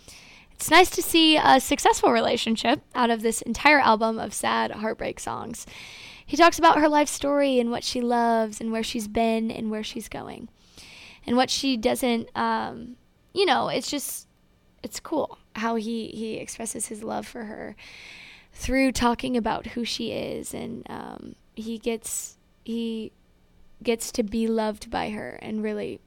It's 0.52 0.70
nice 0.70 0.88
to 0.90 1.02
see 1.02 1.36
a 1.36 1.60
successful 1.60 2.12
relationship 2.12 2.80
out 2.94 3.10
of 3.10 3.20
this 3.20 3.42
entire 3.42 3.78
album 3.80 4.18
of 4.18 4.32
sad 4.32 4.70
heartbreak 4.70 5.20
songs. 5.20 5.66
he 6.24 6.36
talks 6.36 6.58
about 6.58 6.78
her 6.78 6.88
life 6.88 7.08
story 7.08 7.60
and 7.60 7.70
what 7.70 7.84
she 7.84 8.00
loves 8.00 8.58
and 8.58 8.72
where 8.72 8.82
she's 8.82 9.06
been 9.06 9.50
and 9.50 9.70
where 9.70 9.84
she's 9.84 10.08
going 10.08 10.48
and 11.26 11.36
what 11.36 11.50
she 11.50 11.76
doesn't 11.76 12.34
um, 12.34 12.96
you 13.34 13.44
know 13.44 13.68
it's 13.68 13.90
just 13.90 14.28
it's 14.82 14.98
cool 14.98 15.36
how 15.56 15.74
he 15.74 16.06
he 16.08 16.36
expresses 16.36 16.86
his 16.86 17.02
love 17.02 17.26
for 17.26 17.44
her 17.44 17.76
through 18.54 18.92
talking 18.92 19.36
about 19.36 19.66
who 19.68 19.84
she 19.84 20.12
is 20.12 20.54
and 20.54 20.86
um, 20.88 21.34
he 21.54 21.76
gets 21.76 22.38
he 22.64 23.12
gets 23.82 24.12
to 24.12 24.22
be 24.22 24.46
loved 24.46 24.90
by 24.90 25.10
her 25.10 25.38
and 25.42 25.62
really 25.62 26.00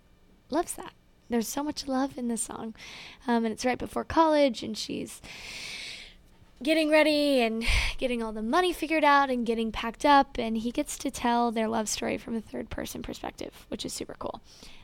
loves 0.50 0.74
that. 0.76 0.94
There's 1.30 1.48
so 1.48 1.64
much 1.64 1.88
love 1.88 2.18
in 2.18 2.28
this 2.28 2.44
song 2.44 2.76
um, 3.28 3.46
and 3.46 3.48
it's 3.48 3.66
right 3.66 3.78
before 3.78 4.04
college 4.04 4.62
and 4.62 4.78
she's 4.78 5.22
getting 6.62 6.90
ready 6.90 7.42
and 7.42 7.66
getting 7.98 8.22
all 8.22 8.32
the 8.32 8.42
money 8.42 8.72
figured 8.72 9.04
out 9.04 9.30
and 9.30 9.46
getting 9.46 9.72
packed 9.72 10.06
up 10.06 10.38
and 10.38 10.58
he 10.58 10.72
gets 10.72 10.98
to 11.00 11.12
tell 11.12 11.52
their 11.52 11.68
love 11.68 11.90
story 11.90 12.18
from 12.18 12.36
a 12.36 12.42
third 12.42 12.70
person 12.70 13.02
perspective 13.02 13.66
which 13.70 13.86
is 13.86 13.92
super 13.92 14.16
cool. 14.20 14.42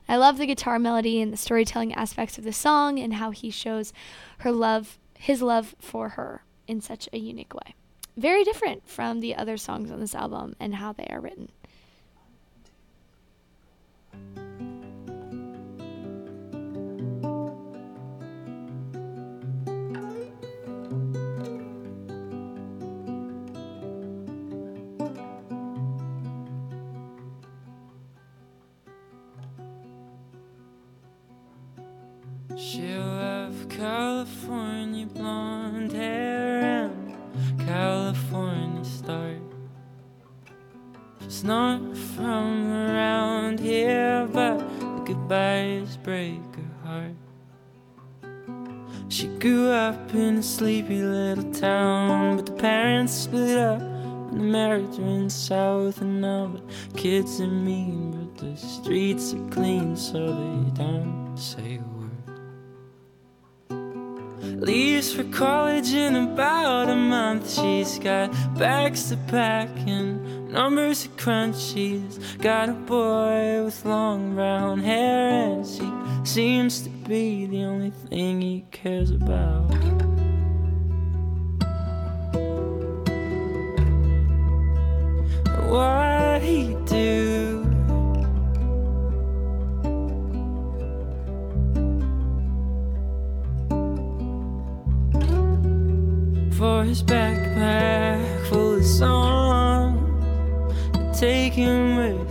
I 0.09 0.17
love 0.17 0.38
the 0.38 0.47
guitar 0.47 0.80
melody 0.80 1.22
and 1.22 1.32
the 1.32 1.38
storytelling 1.38 1.93
aspects 1.93 2.38
of 2.38 2.43
the 2.43 2.53
song 2.53 2.99
and 2.99 3.13
how 3.13 3.32
he 3.32 3.51
shows 3.51 3.93
her 4.39 4.51
love 4.51 4.97
his 5.13 5.41
love 5.43 5.76
for 5.80 6.09
her 6.09 6.43
in 6.67 6.82
such 6.82 7.07
a 7.13 7.19
unique 7.19 7.53
way. 7.53 7.76
Very 8.17 8.43
different 8.43 8.89
from 8.89 9.19
the 9.19 9.36
other 9.36 9.55
songs 9.55 9.91
on 9.91 9.99
this 9.99 10.15
album 10.15 10.55
and 10.59 10.76
how 10.76 10.91
they 10.91 11.05
are 11.11 11.22
written 11.22 11.49
She'll 32.72 33.17
have 33.17 33.67
California 33.67 35.05
blonde 35.05 35.91
hair 35.91 36.89
and 36.89 37.59
California 37.59 38.86
start. 38.86 39.41
She's 41.19 41.43
not 41.43 41.82
from 42.15 42.72
around 42.72 43.59
here, 43.59 44.26
but 44.32 44.59
the 44.80 45.03
goodbyes 45.05 45.97
break 45.97 46.39
her 46.55 46.88
heart. 46.88 47.15
She 49.09 49.28
grew 49.28 49.67
up 49.67 50.15
in 50.15 50.38
a 50.38 50.43
sleepy 50.43 51.03
little 51.03 51.51
town, 51.51 52.38
but 52.38 52.45
the 52.45 52.53
parents 52.53 53.11
split 53.11 53.57
up 53.57 53.82
and 53.82 54.39
the 54.39 54.45
marriage 54.45 54.97
went 54.97 55.34
south. 55.34 55.99
And 55.99 56.22
now 56.22 56.53
the 56.55 56.97
kids 56.97 57.41
are 57.41 57.47
mean, 57.47 58.11
but 58.11 58.38
the 58.38 58.55
streets 58.55 59.34
are 59.34 59.49
clean, 59.49 59.97
so 59.97 60.19
they 60.26 60.72
don't 60.82 61.36
say. 61.36 61.82
Leaves 64.62 65.12
for 65.12 65.24
college 65.24 65.91
in 65.91 66.16
about 66.16 66.88
a 66.88 66.95
month. 66.95 67.51
She's 67.51 67.97
got 67.97 68.32
bags 68.59 69.09
to 69.09 69.18
pack 69.18 69.70
and 69.88 70.53
numbers 70.53 71.01
to 71.01 71.09
crunch. 71.09 71.57
She's 71.57 72.20
got 72.38 72.70
a 72.70 72.74
boy 72.74 73.64
with 73.66 73.84
long 73.86 74.36
brown 74.36 74.80
hair, 74.82 75.30
and 75.32 75.66
she 75.66 75.91
seems 76.24 76.82
to 76.82 76.89
be 76.89 77.47
the 77.47 77.64
only 77.64 77.89
thing 77.89 78.39
he 78.39 78.64
cares 78.70 79.09
about. 79.09 79.72
What 85.72 86.43
he 86.43 86.76
do? 86.86 87.61
For 96.62 96.84
his 96.84 97.01
backpack 97.01 98.45
full 98.45 98.76
of 98.76 98.86
songs. 98.86 99.97
Take 101.20 101.53
him 101.53 101.95
with 101.97 102.30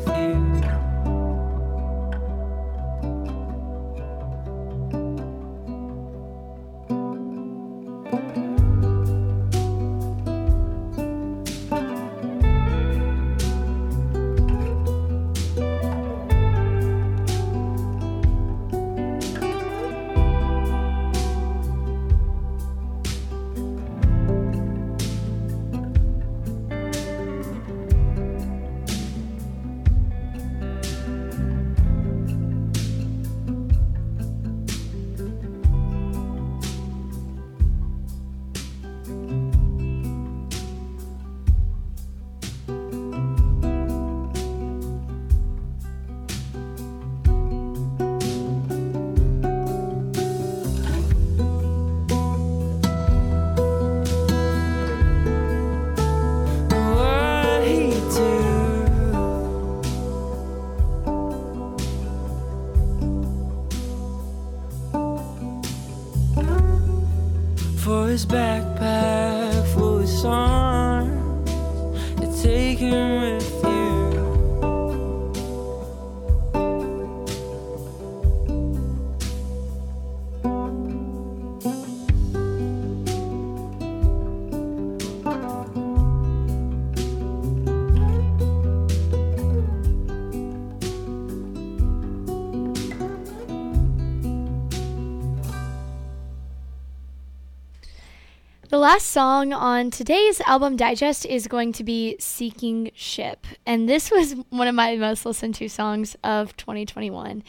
last 98.91 99.07
song 99.07 99.53
on 99.53 99.89
today's 99.89 100.41
album 100.41 100.75
digest 100.75 101.25
is 101.25 101.47
going 101.47 101.71
to 101.73 101.85
be 101.85 102.17
Sinking 102.19 102.91
Ship. 102.93 103.47
And 103.65 103.89
this 103.89 104.11
was 104.15 104.35
one 104.49 104.67
of 104.67 104.75
my 104.75 104.97
most 104.97 105.25
listened 105.25 105.55
to 105.57 105.69
songs 105.69 106.17
of 106.25 106.57
2021. 106.57 107.31
And 107.31 107.45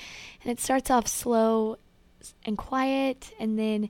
it 0.46 0.60
starts 0.60 0.92
off 0.92 1.08
slow 1.08 1.78
and 2.46 2.60
quiet, 2.60 3.34
and 3.40 3.58
then 3.58 3.90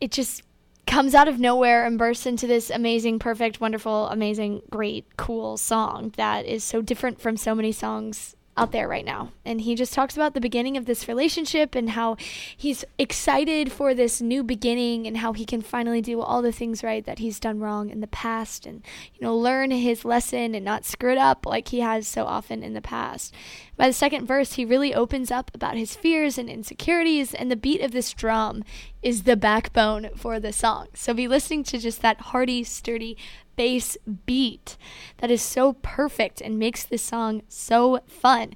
it 0.00 0.12
just 0.12 0.44
comes 0.86 1.16
out 1.16 1.26
of 1.26 1.40
nowhere 1.40 1.84
and 1.84 1.98
bursts 1.98 2.26
into 2.26 2.46
this 2.46 2.70
amazing, 2.70 3.18
perfect, 3.18 3.60
wonderful, 3.60 4.06
amazing, 4.06 4.62
great, 4.70 5.16
cool 5.16 5.56
song 5.56 6.12
that 6.16 6.46
is 6.46 6.62
so 6.62 6.80
different 6.80 7.20
from 7.20 7.36
so 7.36 7.56
many 7.56 7.72
songs 7.72 8.36
out 8.56 8.70
there 8.70 8.86
right 8.86 9.04
now. 9.04 9.32
And 9.44 9.62
he 9.62 9.74
just 9.74 9.94
talks 9.94 10.14
about 10.14 10.34
the 10.34 10.40
beginning 10.40 10.76
of 10.76 10.84
this 10.84 11.08
relationship 11.08 11.74
and 11.74 11.90
how 11.90 12.16
he's 12.54 12.84
excited 12.98 13.72
for 13.72 13.94
this 13.94 14.20
new 14.20 14.42
beginning 14.42 15.06
and 15.06 15.18
how 15.18 15.32
he 15.32 15.46
can 15.46 15.62
finally 15.62 16.02
do 16.02 16.20
all 16.20 16.42
the 16.42 16.52
things 16.52 16.84
right 16.84 17.04
that 17.06 17.18
he's 17.18 17.40
done 17.40 17.60
wrong 17.60 17.88
in 17.88 18.00
the 18.00 18.06
past 18.06 18.66
and 18.66 18.82
you 19.14 19.20
know 19.22 19.34
learn 19.34 19.70
his 19.70 20.04
lesson 20.04 20.54
and 20.54 20.64
not 20.64 20.84
screw 20.84 21.12
it 21.12 21.18
up 21.18 21.46
like 21.46 21.68
he 21.68 21.80
has 21.80 22.06
so 22.06 22.24
often 22.24 22.62
in 22.62 22.74
the 22.74 22.82
past. 22.82 23.34
By 23.76 23.88
the 23.88 23.94
second 23.94 24.26
verse, 24.26 24.52
he 24.52 24.64
really 24.64 24.94
opens 24.94 25.30
up 25.30 25.50
about 25.54 25.76
his 25.76 25.96
fears 25.96 26.38
and 26.38 26.48
insecurities 26.48 27.32
and 27.34 27.50
the 27.50 27.56
beat 27.56 27.80
of 27.80 27.92
this 27.92 28.12
drum 28.12 28.64
is 29.02 29.22
the 29.22 29.36
backbone 29.36 30.10
for 30.14 30.38
the 30.38 30.52
song. 30.52 30.88
So 30.94 31.14
be 31.14 31.26
listening 31.26 31.64
to 31.64 31.78
just 31.78 32.02
that 32.02 32.20
hearty, 32.20 32.64
sturdy 32.64 33.16
bass 33.56 33.96
beat 34.26 34.76
that 35.18 35.30
is 35.30 35.42
so 35.42 35.74
perfect 35.82 36.40
and 36.40 36.58
makes 36.58 36.84
this 36.84 37.02
song 37.02 37.42
so 37.48 38.00
fun. 38.06 38.52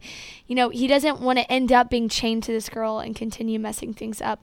You 0.47 0.55
know, 0.55 0.69
he 0.69 0.87
doesn't 0.87 1.21
want 1.21 1.39
to 1.39 1.51
end 1.51 1.73
up 1.73 1.91
being 1.91 2.09
chained 2.09 2.43
to 2.45 2.53
this 2.53 2.69
girl 2.69 2.99
and 2.99 3.17
continue 3.17 3.59
messing 3.59 3.95
things 3.95 4.21
up. 4.23 4.41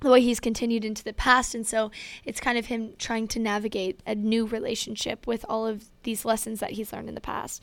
the 0.00 0.10
way 0.10 0.20
he's 0.22 0.40
continued 0.40 0.84
into 0.84 1.04
the 1.04 1.12
past. 1.12 1.54
And 1.54 1.66
so 1.66 1.90
it's 2.24 2.40
kind 2.40 2.56
of 2.58 2.66
him 2.66 2.94
trying 2.98 3.28
to 3.28 3.38
navigate 3.38 4.00
a 4.06 4.14
new 4.14 4.46
relationship 4.46 5.26
with 5.26 5.44
all 5.48 5.66
of 5.66 5.90
these 6.04 6.24
lessons 6.24 6.60
that 6.60 6.72
he's 6.72 6.92
learned 6.92 7.08
in 7.08 7.14
the 7.14 7.20
past. 7.20 7.62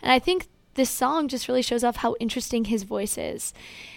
And 0.00 0.10
I 0.10 0.18
think 0.18 0.48
this 0.74 0.90
song 0.90 1.28
just 1.28 1.48
really 1.48 1.62
shows 1.62 1.84
off 1.84 1.96
how 1.96 2.14
interesting 2.20 2.66
his 2.66 2.82
voice 2.82 3.16
is. 3.18 3.52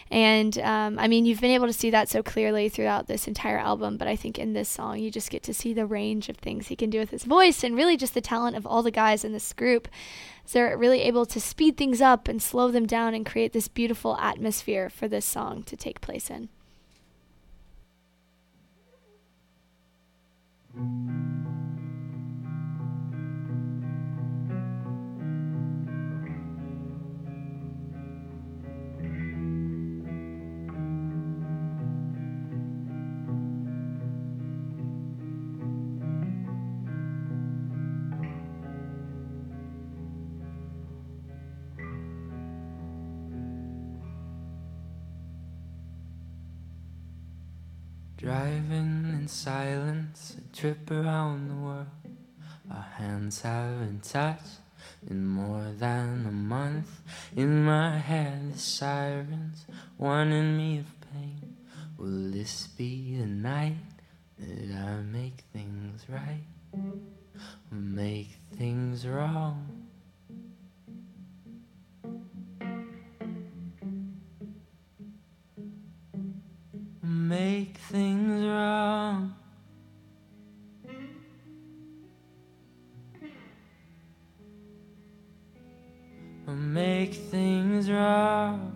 And 0.10 0.58
um, 0.60 0.98
I 0.98 1.08
mean, 1.08 1.26
you've 1.26 1.42
been 1.42 1.52
able 1.52 1.68
to 1.68 1.74
see 1.74 1.90
that 1.90 2.10
so 2.10 2.24
clearly 2.24 2.70
throughout 2.70 3.08
this 3.08 3.28
entire 3.28 3.58
album, 3.58 3.98
but 3.98 4.08
I 4.08 4.16
think 4.16 4.40
in 4.40 4.54
this 4.54 4.70
song, 4.70 5.00
you 5.00 5.12
just 5.12 5.30
get 5.30 5.44
to 5.44 5.54
see 5.54 5.74
the 5.74 5.86
range 5.86 6.30
of 6.30 6.38
things 6.38 6.68
he 6.68 6.76
can 6.76 6.90
do 6.90 7.00
with 7.00 7.10
his 7.10 7.24
voice 7.24 7.64
and 7.64 7.76
really 7.76 7.98
just 7.98 8.14
the 8.14 8.22
talent 8.22 8.56
of 8.56 8.66
all 8.66 8.84
the 8.84 8.92
guys 8.92 9.26
in 9.26 9.34
this 9.34 9.52
group. 9.54 9.88
They're 10.52 10.78
really 10.78 11.02
able 11.02 11.26
to 11.26 11.42
speed 11.42 11.76
things 11.76 12.00
up 12.00 12.30
and 12.30 12.42
slow 12.42 12.72
them 12.72 12.86
down 12.86 13.14
and 13.14 13.26
create 13.26 13.52
this 13.52 13.68
beautiful 13.68 14.16
atmosphere 14.18 14.90
for 14.90 15.08
this 15.10 15.26
song 15.26 15.64
to 15.64 15.76
take 15.76 16.00
place 16.00 16.30
in. 16.30 16.48
Driving 48.38 49.18
in 49.18 49.28
silence, 49.28 50.38
a 50.38 50.56
trip 50.56 50.92
around 50.92 51.50
the 51.50 51.56
world. 51.56 51.88
Our 52.70 52.86
hands 52.98 53.42
haven't 53.42 54.04
touched 54.04 54.60
in 55.10 55.26
more 55.26 55.74
than 55.76 56.24
a 56.28 56.32
month. 56.32 57.02
In 57.36 57.66
my 57.66 57.98
head, 57.98 58.54
the 58.54 58.60
sirens 58.60 59.66
warning 59.98 60.56
me 60.56 60.78
of 60.80 60.86
pain. 61.12 61.56
Will 61.98 62.30
this 62.30 62.68
be 62.68 63.18
the 63.18 63.26
night 63.26 63.78
that 64.38 64.86
I 64.86 65.02
make 65.02 65.42
things 65.52 66.06
right? 66.08 66.46
Or 66.74 67.78
make 67.80 68.38
things 68.56 69.08
wrong? 69.08 69.87
Make 77.28 77.76
things 77.78 78.46
wrong. 78.46 79.36
Make 86.48 87.14
things 87.14 87.92
wrong. 87.92 88.72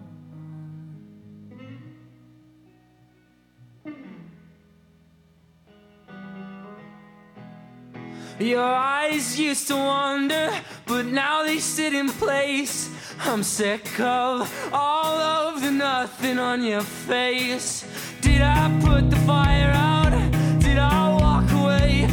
Your 8.39 8.63
eyes 8.63 9.39
used 9.39 9.67
to 9.67 9.75
wander, 9.75 10.51
but 10.85 11.05
now 11.05 11.43
they 11.43 11.59
sit 11.59 11.93
in 11.93 12.09
place. 12.09 12.89
I'm 13.19 13.43
sick 13.43 13.99
of 13.99 14.69
all 14.73 15.19
of 15.19 15.61
the 15.61 15.71
nothing 15.71 16.39
on 16.39 16.63
your 16.63 16.81
face. 16.81 17.85
Did 18.31 18.43
I 18.43 18.79
put 18.79 19.09
the 19.09 19.17
fire 19.27 19.71
out? 19.71 20.13
Did 20.61 20.77
I 20.77 21.09
walk 21.19 21.51
away? 21.51 22.07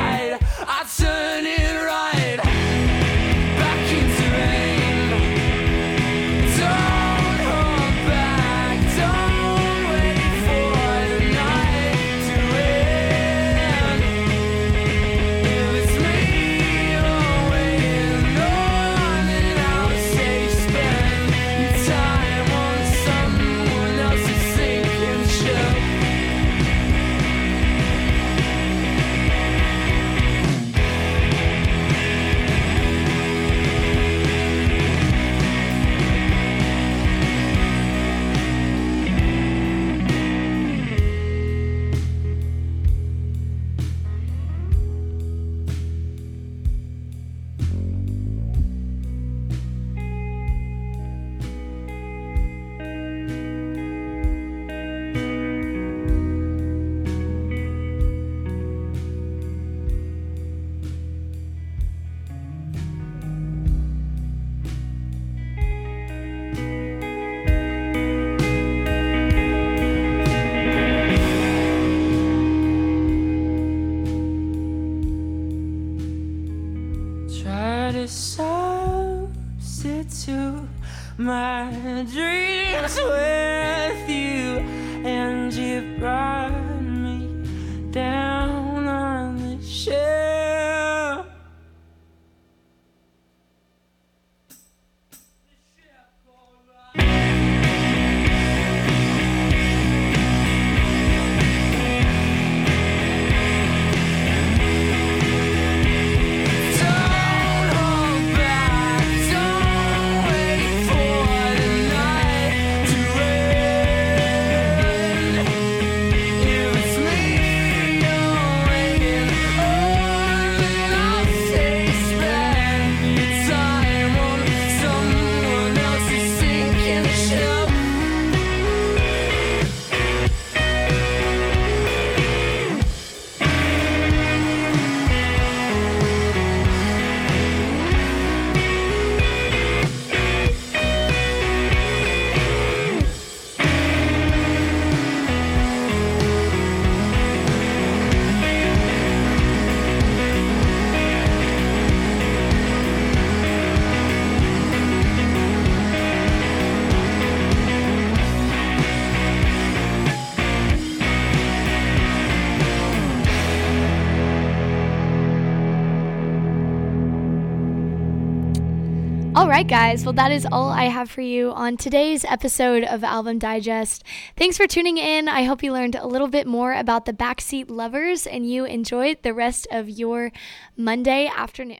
Right, 169.59 169.67
guys. 169.67 170.05
Well, 170.05 170.13
that 170.13 170.31
is 170.31 170.47
all 170.49 170.69
I 170.69 170.85
have 170.85 171.11
for 171.11 171.19
you 171.19 171.51
on 171.51 171.75
today's 171.75 172.23
episode 172.23 172.85
of 172.85 173.03
Album 173.03 173.39
Digest. 173.39 174.05
Thanks 174.37 174.55
for 174.55 174.67
tuning 174.67 174.97
in. 174.97 175.27
I 175.27 175.43
hope 175.43 175.61
you 175.61 175.73
learned 175.73 175.95
a 175.95 176.07
little 176.07 176.29
bit 176.29 176.47
more 176.47 176.73
about 176.73 177.03
the 177.03 177.11
backseat 177.11 177.65
lovers 177.69 178.25
and 178.25 178.49
you 178.49 178.63
enjoyed 178.63 179.21
the 179.21 179.33
rest 179.33 179.67
of 179.69 179.89
your 179.89 180.31
Monday 180.77 181.27
afternoon. 181.27 181.79